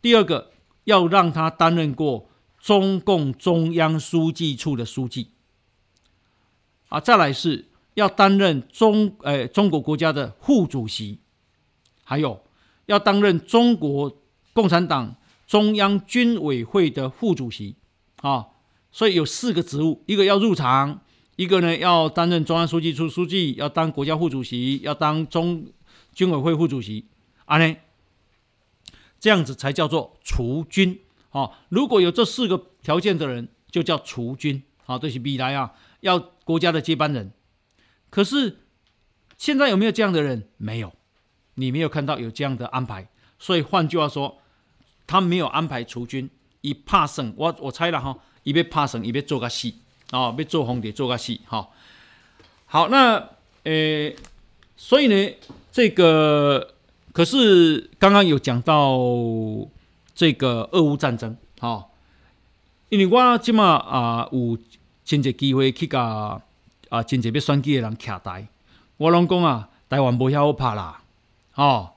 [0.00, 0.52] 第二个
[0.84, 2.28] 要让他担任过
[2.58, 5.32] 中共中央书记处的书记
[6.88, 11.20] 啊，再来是要担任中诶、中国国家的副主席，
[12.12, 12.42] 还有
[12.84, 14.20] 要担任中国
[14.52, 17.74] 共产党中央军委会的副主席
[18.16, 18.48] 啊，
[18.90, 21.00] 所以有四个职务，一个要入常，
[21.36, 25.64] 一个呢要担任中央书记处书记，要当国家副主席，要当中
[26.12, 27.06] 军委会副主席，
[27.46, 27.76] 啊呢。
[29.18, 31.48] 这样子才叫做除军啊！
[31.70, 34.98] 如果有这四个条件的人，就叫除军啊。
[34.98, 37.32] 这是未来啊，要国家的接班人。
[38.10, 38.58] 可是
[39.38, 40.48] 现在有没有这样的人？
[40.58, 40.92] 没有，
[41.54, 43.08] 你没有看到有这样的安排。
[43.38, 44.38] 所以换句话说，
[45.06, 46.28] 他没有安排除军，
[46.60, 47.32] 以怕省。
[47.36, 49.76] 我我猜了哈，以别怕省，以别做个戏
[50.10, 51.68] 啊，别做皇帝做个戏哈。
[52.66, 53.28] 好，那
[53.64, 54.12] 呃，
[54.76, 55.34] 所以呢，
[55.70, 56.74] 这个。
[57.14, 58.98] 可是刚刚有讲到
[60.14, 61.88] 这个俄乌战争，哈，
[62.88, 64.56] 因为我今嘛啊有
[65.04, 66.40] 亲戚机会去甲
[66.88, 68.48] 啊亲戚要选举的人徛台，
[68.96, 71.01] 我拢讲啊，台湾无遐好拍啦，
[71.54, 71.94] 哦，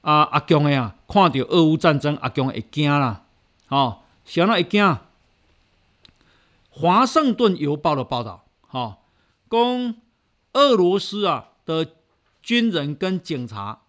[0.00, 3.24] 啊阿强的啊，看到俄乌战争，阿强会惊啦，
[3.68, 4.98] 哦，啥人会惊？
[6.70, 8.98] 华盛顿邮报的报道，哈，
[9.50, 9.94] 讲
[10.54, 11.86] 俄罗斯啊的
[12.42, 13.82] 军人跟警察。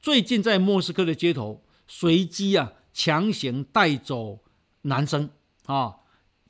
[0.00, 4.40] 最近在莫斯科的街头，随机啊强行带走
[4.82, 5.30] 男生
[5.66, 5.98] 啊，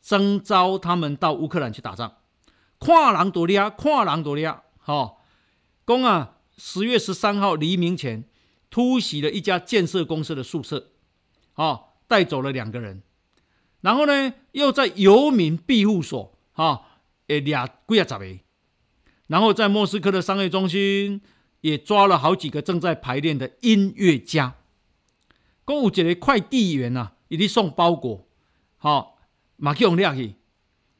[0.00, 2.14] 征召他们到乌克兰去打仗。
[2.78, 5.16] 跨狼多利亚，跨狼多利亚，哈，
[5.85, 8.24] 公啊，十月十三号黎明前
[8.70, 10.90] 突袭了一家建设公司的宿舍，
[11.54, 13.02] 啊，带走了两个人。
[13.80, 18.38] 然后呢，又在游民庇护所，哈，诶，俩几啊十个。
[19.26, 21.20] 然后在莫斯科的商业中心。
[21.62, 24.56] 也抓了好几个正在排练的音乐家。
[25.64, 28.26] 公有一个快递员呐，伊咧送包裹，
[28.78, 29.20] 好，
[29.58, 30.34] 马去用掠去。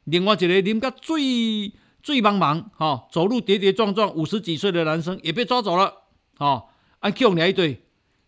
[0.05, 5.93] 另外一个啉甲醉醉茫茫，哈，走路跌跌撞撞，五十几岁的男生也被抓走了，
[6.37, 7.81] 好，按去用掠一堆，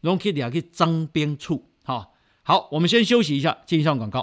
[0.02, 4.22] 拢去掠去征兵处，好，好，我们先休息一下，进上广告。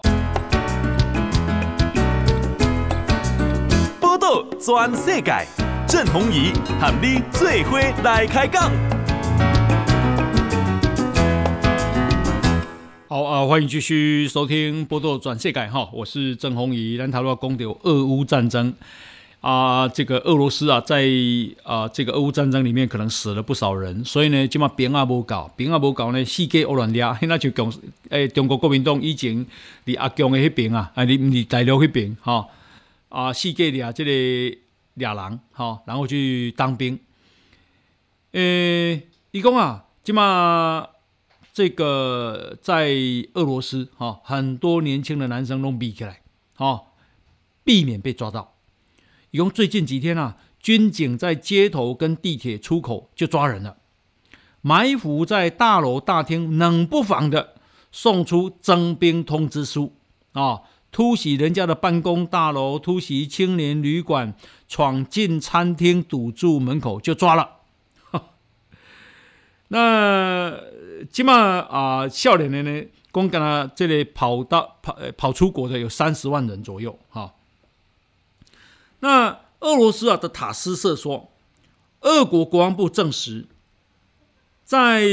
[3.99, 5.45] 报道全世界。
[5.85, 8.71] 郑弘仪和你最伙来开讲。
[13.09, 16.97] 好啊，欢迎继续收听《波多转世界》哈，我是郑弘仪。
[16.97, 18.73] 咱头路讲到俄乌战争
[19.41, 21.05] 啊，这个俄罗斯啊，在
[21.63, 27.73] 啊这个俄乌战争里面可能死了不少人，所以呢，今嘛兵啊无够，兵啊无够呢，四界乌乱抓， 那就讲
[28.09, 29.45] 诶，中国国民党以前
[29.85, 32.47] 离阿强的迄边啊，啊，你唔是大陆那边哈
[33.09, 34.57] 啊，四界抓这个。
[34.95, 36.99] 俩人，好，然后去当兵。
[38.33, 39.01] 诶，
[39.31, 40.85] 一共啊，起码
[41.53, 42.89] 这个在
[43.33, 46.19] 俄罗斯，哈，很多年轻的男生拢避起来，
[46.55, 46.93] 好，
[47.63, 48.50] 避免被抓到。
[49.31, 53.77] 一共最近几天啊，军警在街头跟地铁出口就抓人了，
[54.61, 57.55] 埋伏在大楼大厅，冷不防的
[57.91, 59.93] 送出征兵通知书
[60.33, 60.61] 啊。
[60.91, 64.33] 突袭人家的办公大楼，突袭青年旅馆，
[64.67, 67.59] 闯进餐厅，堵住门口就抓了。
[69.69, 70.53] 那
[71.09, 76.99] 起码啊，少年的呢，光跟他这里跑到跑跑出国的有三十万人左右。
[77.07, 77.35] 哈，
[79.01, 81.31] 那俄罗斯啊的塔斯社说，
[81.99, 83.45] 俄国国防部证实，
[84.65, 85.05] 在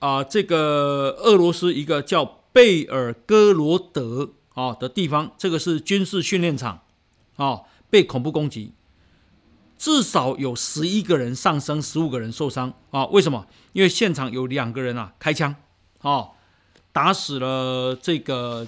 [0.00, 4.32] 啊这个俄罗斯一个叫贝尔哥罗德。
[4.56, 6.80] 啊的地方，这个是军事训练场，
[7.36, 7.60] 啊，
[7.90, 8.72] 被恐怖攻击，
[9.76, 13.04] 至少有十一个人丧生，十五个人受伤啊。
[13.08, 13.46] 为什么？
[13.74, 15.54] 因为现场有两个人啊开枪，
[15.98, 16.28] 啊，
[16.90, 18.66] 打死了这个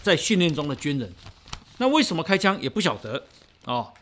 [0.00, 1.12] 在训练中的军人。
[1.78, 3.26] 那为什么开枪也不晓得
[3.66, 3.92] 哦，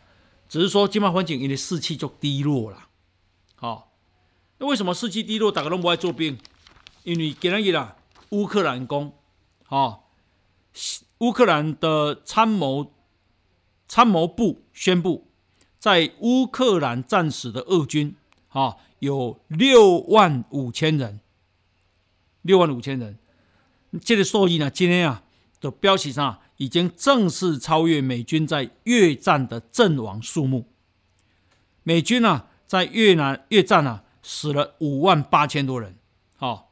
[0.49, 2.87] 只是说经贸环境因为士气就低落了。
[3.55, 3.91] 好，
[4.57, 5.51] 那为什么士气低落？
[5.51, 6.39] 大家都不爱做兵，
[7.03, 7.97] 因为给人一啦，
[8.29, 9.13] 乌克兰攻，
[9.67, 9.99] 啊。
[11.19, 12.91] 乌克兰的参谋
[13.87, 15.25] 参谋部宣布，
[15.79, 18.13] 在乌克兰战死的俄军
[18.49, 21.21] 啊有六万五千人，
[22.41, 23.17] 六万五千人。
[24.03, 25.23] 这个数字呢，今天啊
[25.61, 30.69] 的标题上已经正式超越美军在越战的阵亡数目。
[31.83, 35.97] 美军啊，在越南越战啊，死了五万八千多人。
[36.39, 36.65] 哦，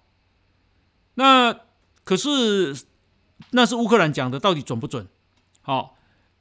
[1.16, 1.60] 那
[2.04, 2.86] 可是
[3.52, 5.08] 那是乌克兰讲的，到底准不准？
[5.62, 5.90] 好、哦，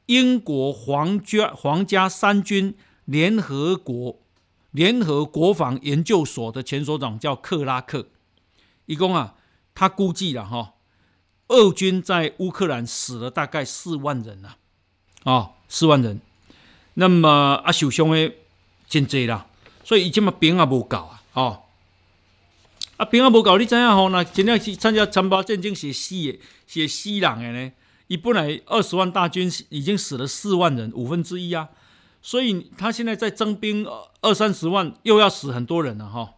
[0.06, 4.20] 英国皇家皇家三军联合国
[4.70, 8.08] 联合国防研究所的前所长叫克拉克，
[8.86, 9.34] 一共啊，
[9.74, 10.56] 他估计了哈。
[10.58, 10.72] 哦
[11.52, 14.56] 俄军在乌克兰死了大概四万人啊，
[15.24, 16.18] 哦，四万人。
[16.94, 17.28] 那么
[17.62, 18.32] 啊，受伤的
[18.88, 19.46] 真济啦，
[19.84, 21.62] 所以伊即嘛兵也无够啊，哦，
[22.96, 24.08] 啊兵也无够，你知影吼？
[24.08, 27.72] 那真正去参加参谋战争是死的，是死人的呢。
[28.08, 31.68] 伊本来二十万大军已经死了四万人，五分之一啊。
[32.22, 33.86] 所以他现在在征兵
[34.22, 36.34] 二三十万，又要死很多人了哈、哦。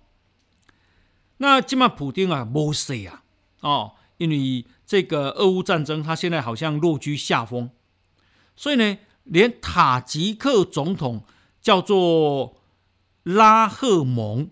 [1.37, 3.23] 那即嘛普丁啊，无死啊，
[3.61, 3.93] 哦。
[4.17, 7.71] 因为这个俄乌战争，他现在好像落居下风，
[8.55, 11.25] 所以呢，连塔吉克总统
[11.61, 12.63] 叫做
[13.25, 14.51] 拉赫蒙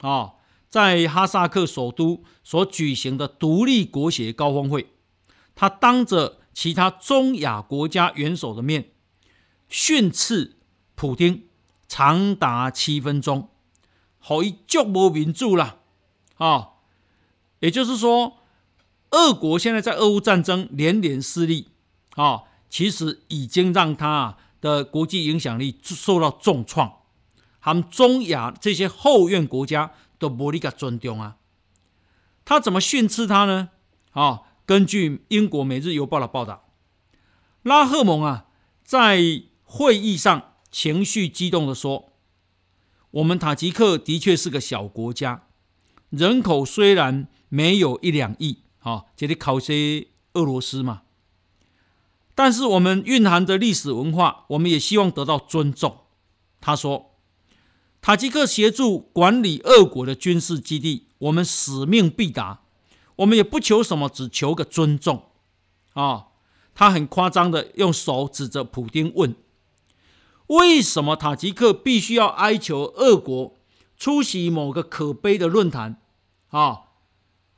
[0.00, 0.32] 啊，
[0.68, 4.88] 在哈萨克首都所举行的独立国协高峰会，
[5.54, 8.90] 他当着其他中亚国家元首的面
[9.68, 10.56] 训斥
[10.96, 11.46] 普丁
[11.86, 13.48] 长达七分钟，
[14.18, 15.78] 好一脚无民主了
[16.38, 16.70] 啊！
[17.60, 18.38] 也就是说。
[19.14, 21.68] 俄国现在在俄乌战争连连失利，
[22.16, 27.02] 啊，其实已经让他的国际影响力受到重创。
[27.60, 31.36] 他们中亚这些后院国家都无力个尊重啊。
[32.44, 33.70] 他怎么训斥他呢？
[34.10, 36.68] 啊，根据英国《每日邮报》的报道，
[37.62, 38.46] 拉赫蒙啊
[38.82, 42.12] 在会议上情绪激动地说
[43.12, 45.46] ：“我们塔吉克的确是个小国家，
[46.10, 51.02] 人口虽然没有一两亿。”啊，这里考些俄罗斯嘛，
[52.34, 56.00] 但是我们蕴含的历史文化，我们也希望得到尊重。
[56.60, 57.14] 他说，
[58.02, 62.60] 塔吉克协助管理俄国的军事基地，我们使命必达，
[63.16, 65.30] 我们也不求什么，只求个尊重。
[65.94, 66.26] 啊，
[66.74, 69.34] 他很夸张的用手指着普丁问：
[70.48, 73.56] 为什么塔吉克必须要哀求俄国
[73.96, 76.02] 出席某个可悲的论坛？
[76.50, 76.82] 啊，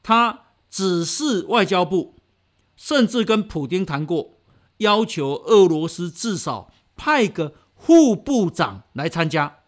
[0.04, 0.44] 他。
[0.76, 2.16] 指示外交部，
[2.76, 4.40] 甚至跟普丁谈过，
[4.76, 9.60] 要求俄罗斯至少派个副部长来参加。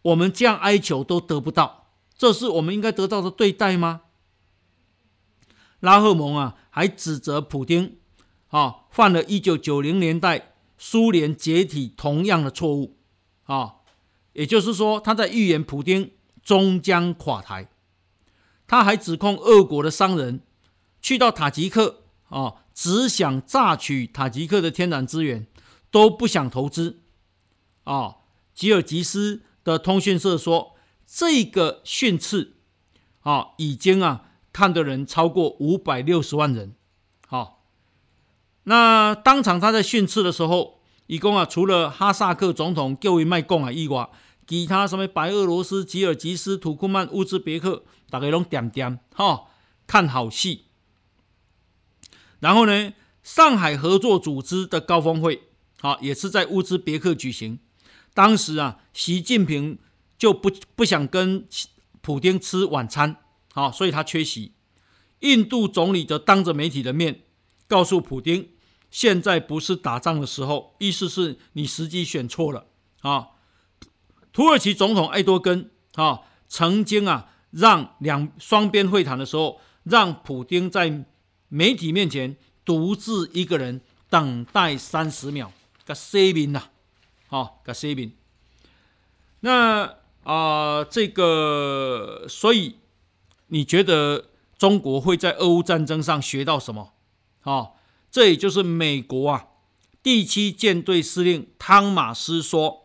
[0.00, 4.04] 我们这样哀求都得不到，这是我们应该得到的对待吗？
[5.80, 7.98] 拉赫蒙啊，还指责普丁
[8.48, 12.96] 啊，犯了一九九零年代苏联解体同样的错误
[13.42, 13.74] 啊，
[14.32, 16.12] 也就是说，他在预言普丁
[16.42, 17.68] 终将垮台。
[18.66, 20.40] 他还指控俄国的商人
[21.00, 25.46] 去到塔吉克啊，只想榨取塔吉克的天然资源，
[25.90, 27.00] 都不想投资
[27.84, 28.16] 啊。
[28.54, 30.74] 吉尔吉斯的通讯社说，
[31.06, 32.54] 这个训斥
[33.20, 36.74] 啊，已经啊看的人超过五百六十万人。
[37.26, 37.64] 好，
[38.64, 44.08] 那当场他在训斥的时候，一共啊除了哈萨克总统叫伊卖贡啊以外，
[44.46, 47.84] 其他什么白俄罗斯、吉尔吉斯、土库曼、乌兹别克。
[48.10, 49.44] 大家拢点点哈，
[49.86, 50.66] 看好戏。
[52.40, 55.44] 然后呢，上海合作组织的高峰会，
[55.80, 57.58] 好，也是在乌兹别克举行。
[58.12, 59.78] 当时啊，习近平
[60.18, 61.48] 就不不想跟
[62.02, 63.16] 普丁吃晚餐，
[63.54, 64.52] 好，所以他缺席。
[65.20, 67.22] 印度总理则当着媒体的面
[67.66, 68.50] 告诉普丁，
[68.90, 72.66] 现在不是打仗的时候，意思是你时机选错了
[73.00, 73.28] 啊。
[74.32, 77.28] 土耳其总统艾多根啊，曾经啊。
[77.52, 81.04] 让两双边会谈的时候，让普丁在
[81.48, 85.52] 媒体面前独自一个人等待三十秒，
[85.84, 86.62] 个 saving 呐，
[87.26, 88.12] 好，个 saving。
[89.40, 92.76] 那啊、这个，所以
[93.48, 96.94] 你觉得中国会在俄乌战争上学到什么？
[97.42, 97.76] 好，
[98.10, 99.48] 这也就是美国啊
[100.02, 102.81] 第七舰队司令汤马斯说，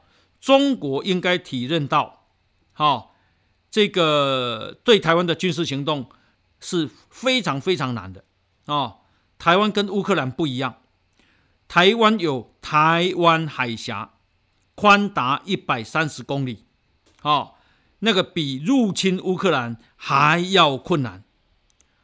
[0.47, 2.27] 中国应该体认到，
[2.71, 3.15] 好。
[3.69, 6.09] 这个对台湾的军事行动
[6.61, 8.23] 是非常非常难的
[8.65, 8.97] 啊、哦！
[9.37, 10.77] 台湾跟乌克兰不一样，
[11.67, 14.13] 台湾有台湾海峡，
[14.73, 16.63] 宽达一百三十公里，
[17.21, 17.55] 哦，
[17.99, 21.25] 那个比入侵乌克兰还要困难，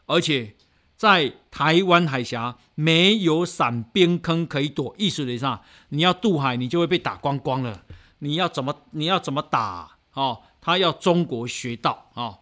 [0.08, 0.56] 而且
[0.98, 7.86] 在台湾海峡没有散兵坑可以躲，意思上你要渡海，你就会被打光光了。
[8.24, 9.98] 你要怎么你要怎么打？
[10.14, 10.40] 哦。
[10.66, 12.40] 他要中国学到啊，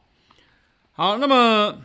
[0.92, 1.80] 好，那么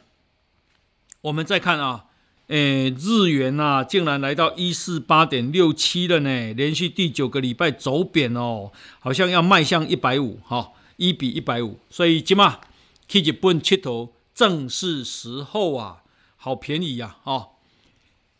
[1.22, 2.04] 我们再看啊，
[2.48, 8.70] 诶，日元啊，竟然来到一四八点六七了呢，连续第九个礼拜走贬哦，
[9.00, 12.60] 好像要迈向一百五哈，一比一百五，所以今嘛
[13.08, 16.02] 去日本佚佗正是时候啊，
[16.36, 17.52] 好便宜呀，哦，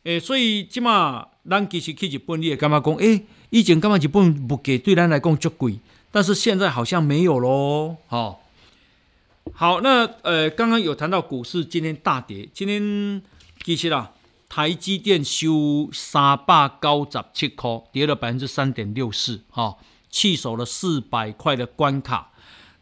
[0.03, 2.95] 诶，所以今嘛咱其实去日本你也干嘛讲？
[2.97, 5.79] 诶，以前干嘛日本物价对咱来讲足贵，
[6.11, 8.37] 但是现在好像没有喽，哦，
[9.53, 13.23] 好，那呃，刚刚有谈到股市今天大跌，今天。
[13.65, 14.13] 其实啊，
[14.49, 19.77] 台积电收三百九十七块，跌了百分之三点六四，哈，
[20.09, 22.31] 弃守了四百块的关卡。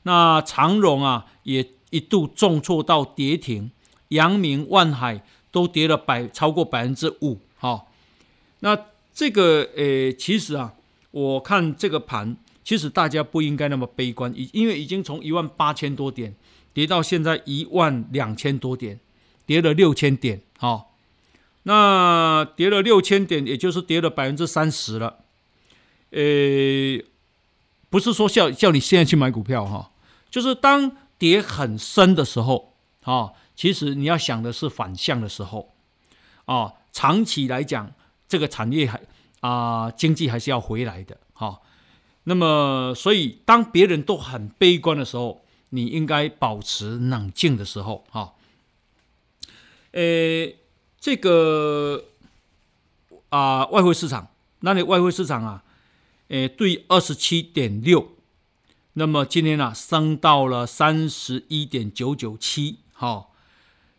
[0.03, 3.71] 那长荣啊，也一度重挫到跌停，
[4.09, 7.85] 阳明、万海都跌了百超过百分之五，哈。
[8.59, 8.77] 那
[9.15, 10.75] 这个呃，其实啊，
[11.13, 16.35] 我看这个盘，其实大家不应该那么悲观，因因为已经从一万八千多点
[16.75, 19.01] 跌到现在一万两千多点。
[19.47, 20.97] 跌了六千点，好，
[21.65, 25.19] 那跌了六千点，也就是跌了百分之三十了。
[26.13, 27.05] 呃，
[27.91, 29.91] 不是说叫叫你现在去买股票哈，
[30.31, 35.75] 就是当跌很深的时候，啊，其实你要想的是反向的时候，
[36.47, 37.93] 啊，长期来讲，
[38.29, 39.01] 这个产业还
[39.41, 41.61] 啊经济还是要回来的，哈。
[42.25, 48.33] 那么，所以当别人都很悲观的时候，你应该保持冷静的时候，哈。
[49.93, 50.57] 诶，
[50.99, 52.05] 这个
[53.29, 54.29] 啊、外汇市场，
[54.61, 55.65] 那里外汇市场啊，
[56.29, 58.13] 诶，对二十七点六，
[58.95, 63.27] 那么今天啊，升到了三十一点九九七，哈，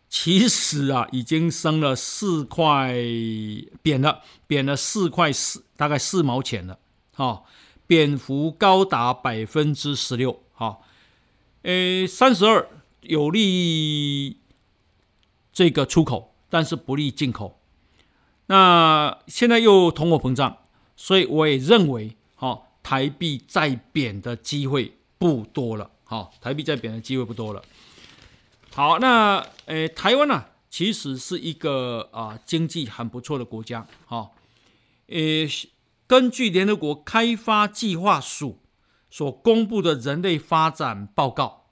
[0.08, 2.94] 其实啊，已经升了四块，
[3.82, 6.78] 贬了，贬了四块四，大概四毛钱了，
[7.12, 7.42] 哈，
[7.86, 10.78] 贬幅高达百分之十六，哈，
[11.62, 12.68] 诶，三十二
[13.02, 14.38] 有利。
[15.52, 17.58] 这个出口，但是不利进口。
[18.44, 20.58] 那现在又通货膨胀，
[20.94, 25.90] 所以我也认为，哈，台币再贬的机会不多了。
[26.04, 27.62] 哈，台币再贬的机会不多了。
[28.72, 33.86] 好，那呃，台湾呢、啊，其实是一个啊经济很不错的国家。
[34.06, 34.30] 哈，
[35.06, 35.16] 呃，
[36.06, 38.60] 根据联合国开发计划署
[39.10, 41.64] 所公布的人类发展报告。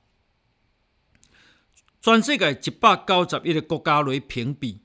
[2.01, 4.83] 全世界一百九十一个国家来评比，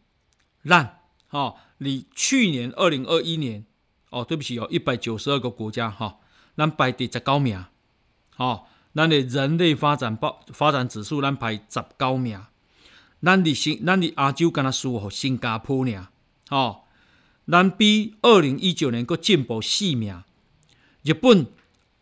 [0.62, 3.66] 烂哈，你去年二零二一年
[4.10, 6.20] 哦，对不起哦，一百九十二个国家哈，
[6.55, 7.66] 咱排第十九名，
[8.38, 12.41] 哦，咱的人类发展报发展指数咱排十九名，
[13.21, 16.07] 咱的新咱的亚洲敢若输互新加坡呢，
[16.49, 16.81] 哦，
[17.49, 20.23] 咱比二零一九年阁进步四名，
[21.03, 21.47] 日本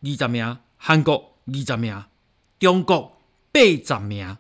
[0.02, 2.04] 二十名，韩国二十名，
[2.60, 3.18] 中国
[3.52, 4.38] 八十名。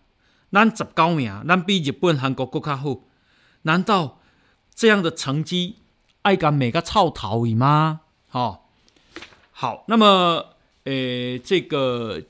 [0.50, 3.02] 咱十九名，咱比日本、韩国更加好。
[3.64, 4.22] 难道
[4.74, 5.76] 这样的成绩
[6.22, 8.00] 爱甲每个臭头伊吗？
[8.32, 8.62] 哦，
[9.52, 12.24] 好，那么，诶，这个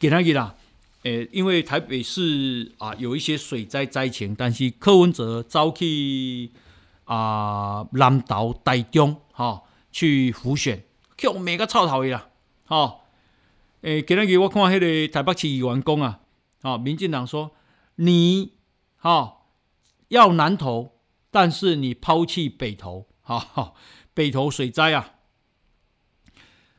[0.00, 0.56] 给他给啦，
[1.04, 6.50] 诶，因为台北市啊有一些水灾灾情，但是柯文哲早去
[7.04, 10.82] 啊南投、台中，哈、去辅选，
[11.16, 12.28] 叫每个臭头鱼啦，
[12.66, 13.00] 哦，
[13.82, 16.18] 诶，给他给我看迄个台北市议员讲啊，
[16.62, 17.52] 啊、民进党说。
[17.96, 18.54] 你
[18.96, 19.42] 哈、
[20.08, 23.74] 要南投，但是你抛弃北投，哈、哦，
[24.14, 25.16] 北投水灾啊。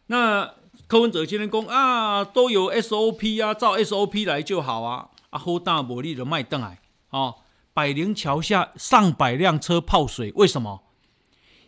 [0.08, 0.56] 那
[0.92, 5.08] 柯文哲今天讲啊，都有 SOP 啊，照 SOP 来就好啊。
[5.30, 6.82] 啊，好大魔力的卖灯哎，
[7.12, 7.36] 哦，
[7.74, 10.84] 百灵桥下上百辆车泡水，为什么？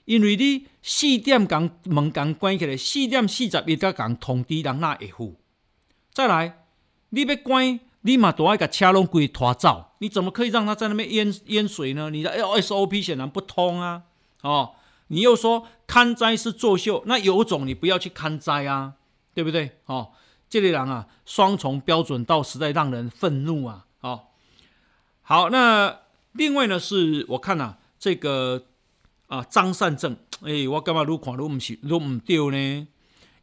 [0.04, 5.36] 因为你四点刚门刚关起来，四点四十一才刚通知人那会付。
[6.12, 6.66] 再来，
[7.12, 7.80] 你要关。
[8.02, 12.10] 你嘛都爱把车龙鬼拖走，你怎么可以让他在那边淹淹水呢？
[12.10, 14.02] 你的 SOP 显然不通啊！
[14.42, 14.74] 哦，
[15.08, 18.96] 你又说勘灾是作秀，那有种你不要去勘灾啊，
[19.34, 19.78] 对不对？
[19.86, 20.12] 哦，
[20.50, 23.86] 这类人啊，双重标准到实在让人愤怒啊！
[24.02, 24.28] 哦，
[25.22, 26.00] 好，那
[26.34, 28.66] 另外呢，是我看啊，这个
[29.28, 32.88] 啊张善政，哎，我干嘛愈看愈不是愈唔对呢？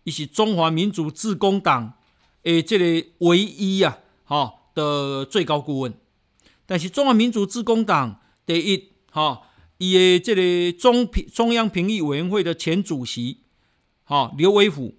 [0.04, 1.94] 伊是中华民族志工党
[2.42, 3.98] 诶，这个唯一啊。
[4.30, 5.92] 哈的最高顾问，
[6.64, 9.42] 但是中华民族志工党第一哈，
[9.78, 13.38] 伊的这个中评中央评议委员会的前主席
[14.04, 14.94] 哈刘维甫，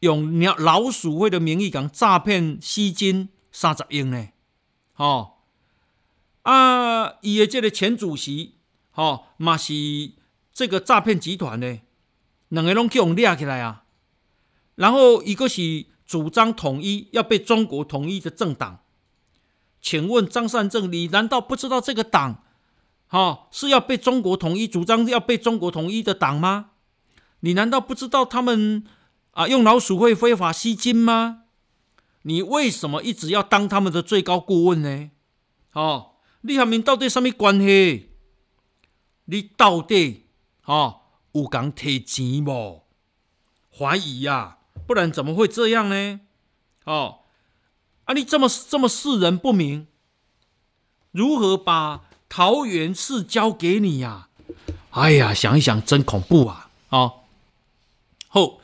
[0.00, 4.28] 用鸟老鼠会的名义讲诈骗吸金三十亿呢，
[4.92, 5.36] 哈
[6.42, 8.56] 啊，伊的这个前主席
[8.90, 9.72] 哈嘛是
[10.52, 11.80] 这个诈骗集团呢，
[12.48, 13.84] 两个拢去用抓起来啊，
[14.74, 15.86] 然后一个是。
[16.10, 18.80] 主张统一要被中国统一的政党，
[19.80, 22.42] 请问张善政，你难道不知道这个党
[23.10, 26.70] 哦，是要被中国统一，主张要被中国统一的党吗？
[27.38, 28.84] 你难道不知道他们
[29.32, 31.44] 啊用老鼠会非法吸金吗？
[32.22, 35.10] 你为什么一直要当他们的最高顾问呢？
[35.72, 36.12] 哦，
[36.42, 38.10] 你和民到底什么关系？
[39.26, 40.26] 你到底
[40.64, 41.00] 哦
[41.32, 42.82] 有讲提钱不？
[43.76, 46.20] 怀疑呀、啊，不然怎么会这样呢？
[46.84, 47.20] 哦，
[48.04, 49.86] 啊，你这么这么识人不明，
[51.12, 54.28] 如何把桃园市交给你呀、啊？
[54.90, 56.68] 哎呀，想一想真恐怖啊！
[56.88, 57.20] 哦，
[58.26, 58.59] 后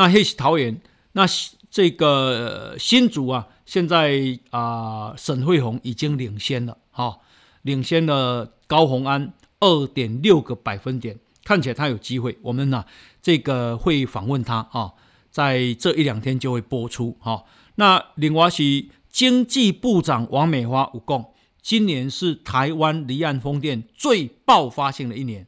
[0.00, 0.80] 那黑是桃园，
[1.12, 1.26] 那
[1.70, 7.20] 这个新竹啊，现在啊、沈慧虹已经领先了，哈、哦，
[7.60, 12.38] 领先了高虹安二点六个百分点，看起来他有机会。
[12.40, 12.82] 我们呢、
[13.20, 14.94] 这个会访问他啊、哦，
[15.30, 17.44] 在这一两天就会播出，哈、哦。
[17.74, 21.22] 那另外是经济部长王美花有讲。
[21.60, 25.46] 今年是台湾离岸风电最爆发性的一年，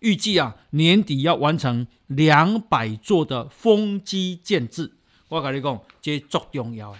[0.00, 4.92] 预计啊年底要完成两百座的风机建置。
[5.28, 6.94] 我跟你讲，这足重要。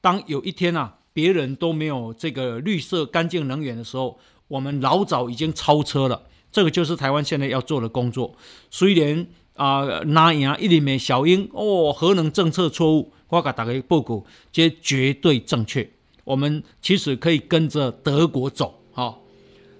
[0.00, 6.22] 当有一天啊，别人都没有这个绿色干净能源的时候，我们老早已经超车了。
[6.52, 8.34] 这个就是台湾现在要做的工作。
[8.70, 15.88] 虽然啊，那样一里面小英哦，核能政策错误，我给大家报告，这绝对正确。
[16.24, 19.16] 我们其实可以跟着德国走，哈。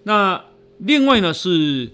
[0.05, 0.45] 那
[0.79, 1.91] 另外呢是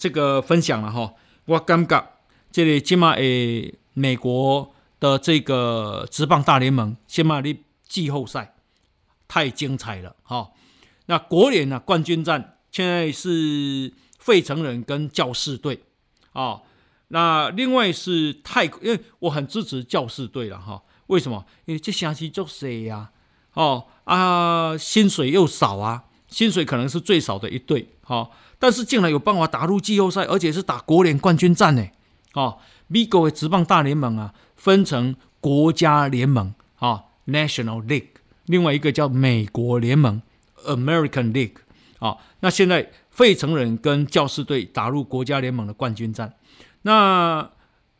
[0.00, 1.12] 这个分享了哈，
[1.44, 2.12] 我感觉
[2.50, 7.54] 这里起码诶，美国的这个职棒大联盟起码的
[7.86, 8.54] 季后赛
[9.28, 10.52] 太精彩了，哈。
[11.04, 15.82] 那国联呢冠军战现在是费城人跟教士队，
[16.32, 16.62] 啊。
[17.08, 20.82] 那另外是太，因为我很支持教士队了，哈。
[21.08, 21.44] 为什么？
[21.66, 23.10] 因为这城市足小呀。
[23.52, 28.30] 哦啊，薪水又少啊，薪水可能是最少的一队，哈、
[28.60, 31.84] 但是竟然有办法打入季后赛，而且是打国联冠军战呢，
[32.34, 32.58] 哦，
[32.88, 38.08] 美国的职棒大联盟啊，分成国家联盟啊、（National League），
[38.44, 40.20] 另外一个叫美国联盟
[40.66, 41.56] （American League），
[42.00, 46.34] 啊、哦，那现在费城人跟教士队打入国家联盟的冠军战，
[46.82, 47.50] 那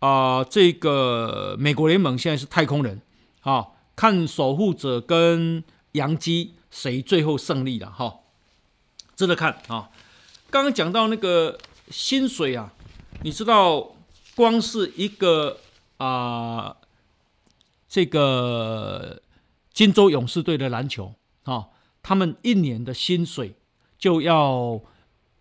[0.01, 3.01] 啊、呃，这个美国联盟现在是太空人，
[3.41, 8.17] 啊、看守护者跟洋基谁最后胜利了哈？
[9.17, 9.91] 值得看啊！
[10.51, 11.57] 刚刚讲到那个
[11.91, 12.73] 薪水啊，
[13.23, 13.95] 你知道，
[14.35, 15.59] 光是一个
[15.99, 16.77] 啊、
[17.89, 19.23] 这个
[19.73, 21.69] 金州勇士队的篮球啊，
[22.03, 23.55] 他们一年的薪水
[23.99, 24.81] 就要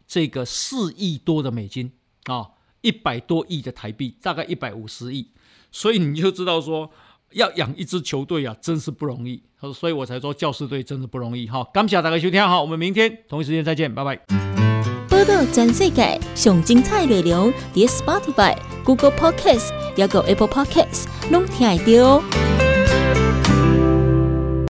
[0.07, 1.91] 这个四亿多的美金
[2.25, 2.51] 啊，
[2.81, 5.31] 一百多亿的台币，大概一百五十亿，
[5.71, 6.91] 所以你就知道说。
[7.33, 11.63] 要养一支球队啊，真是不容易，所以我才说教士队真的不容易哈。
[11.71, 14.58] 感谢大家收听，哈，我们明天同一时间再见，拜拜。
[15.19, 18.55] 报道全世界上精彩内容，伫 Spotify、
[18.85, 22.68] Google Podcasts，还有 Apple Podcasts，拢听得到。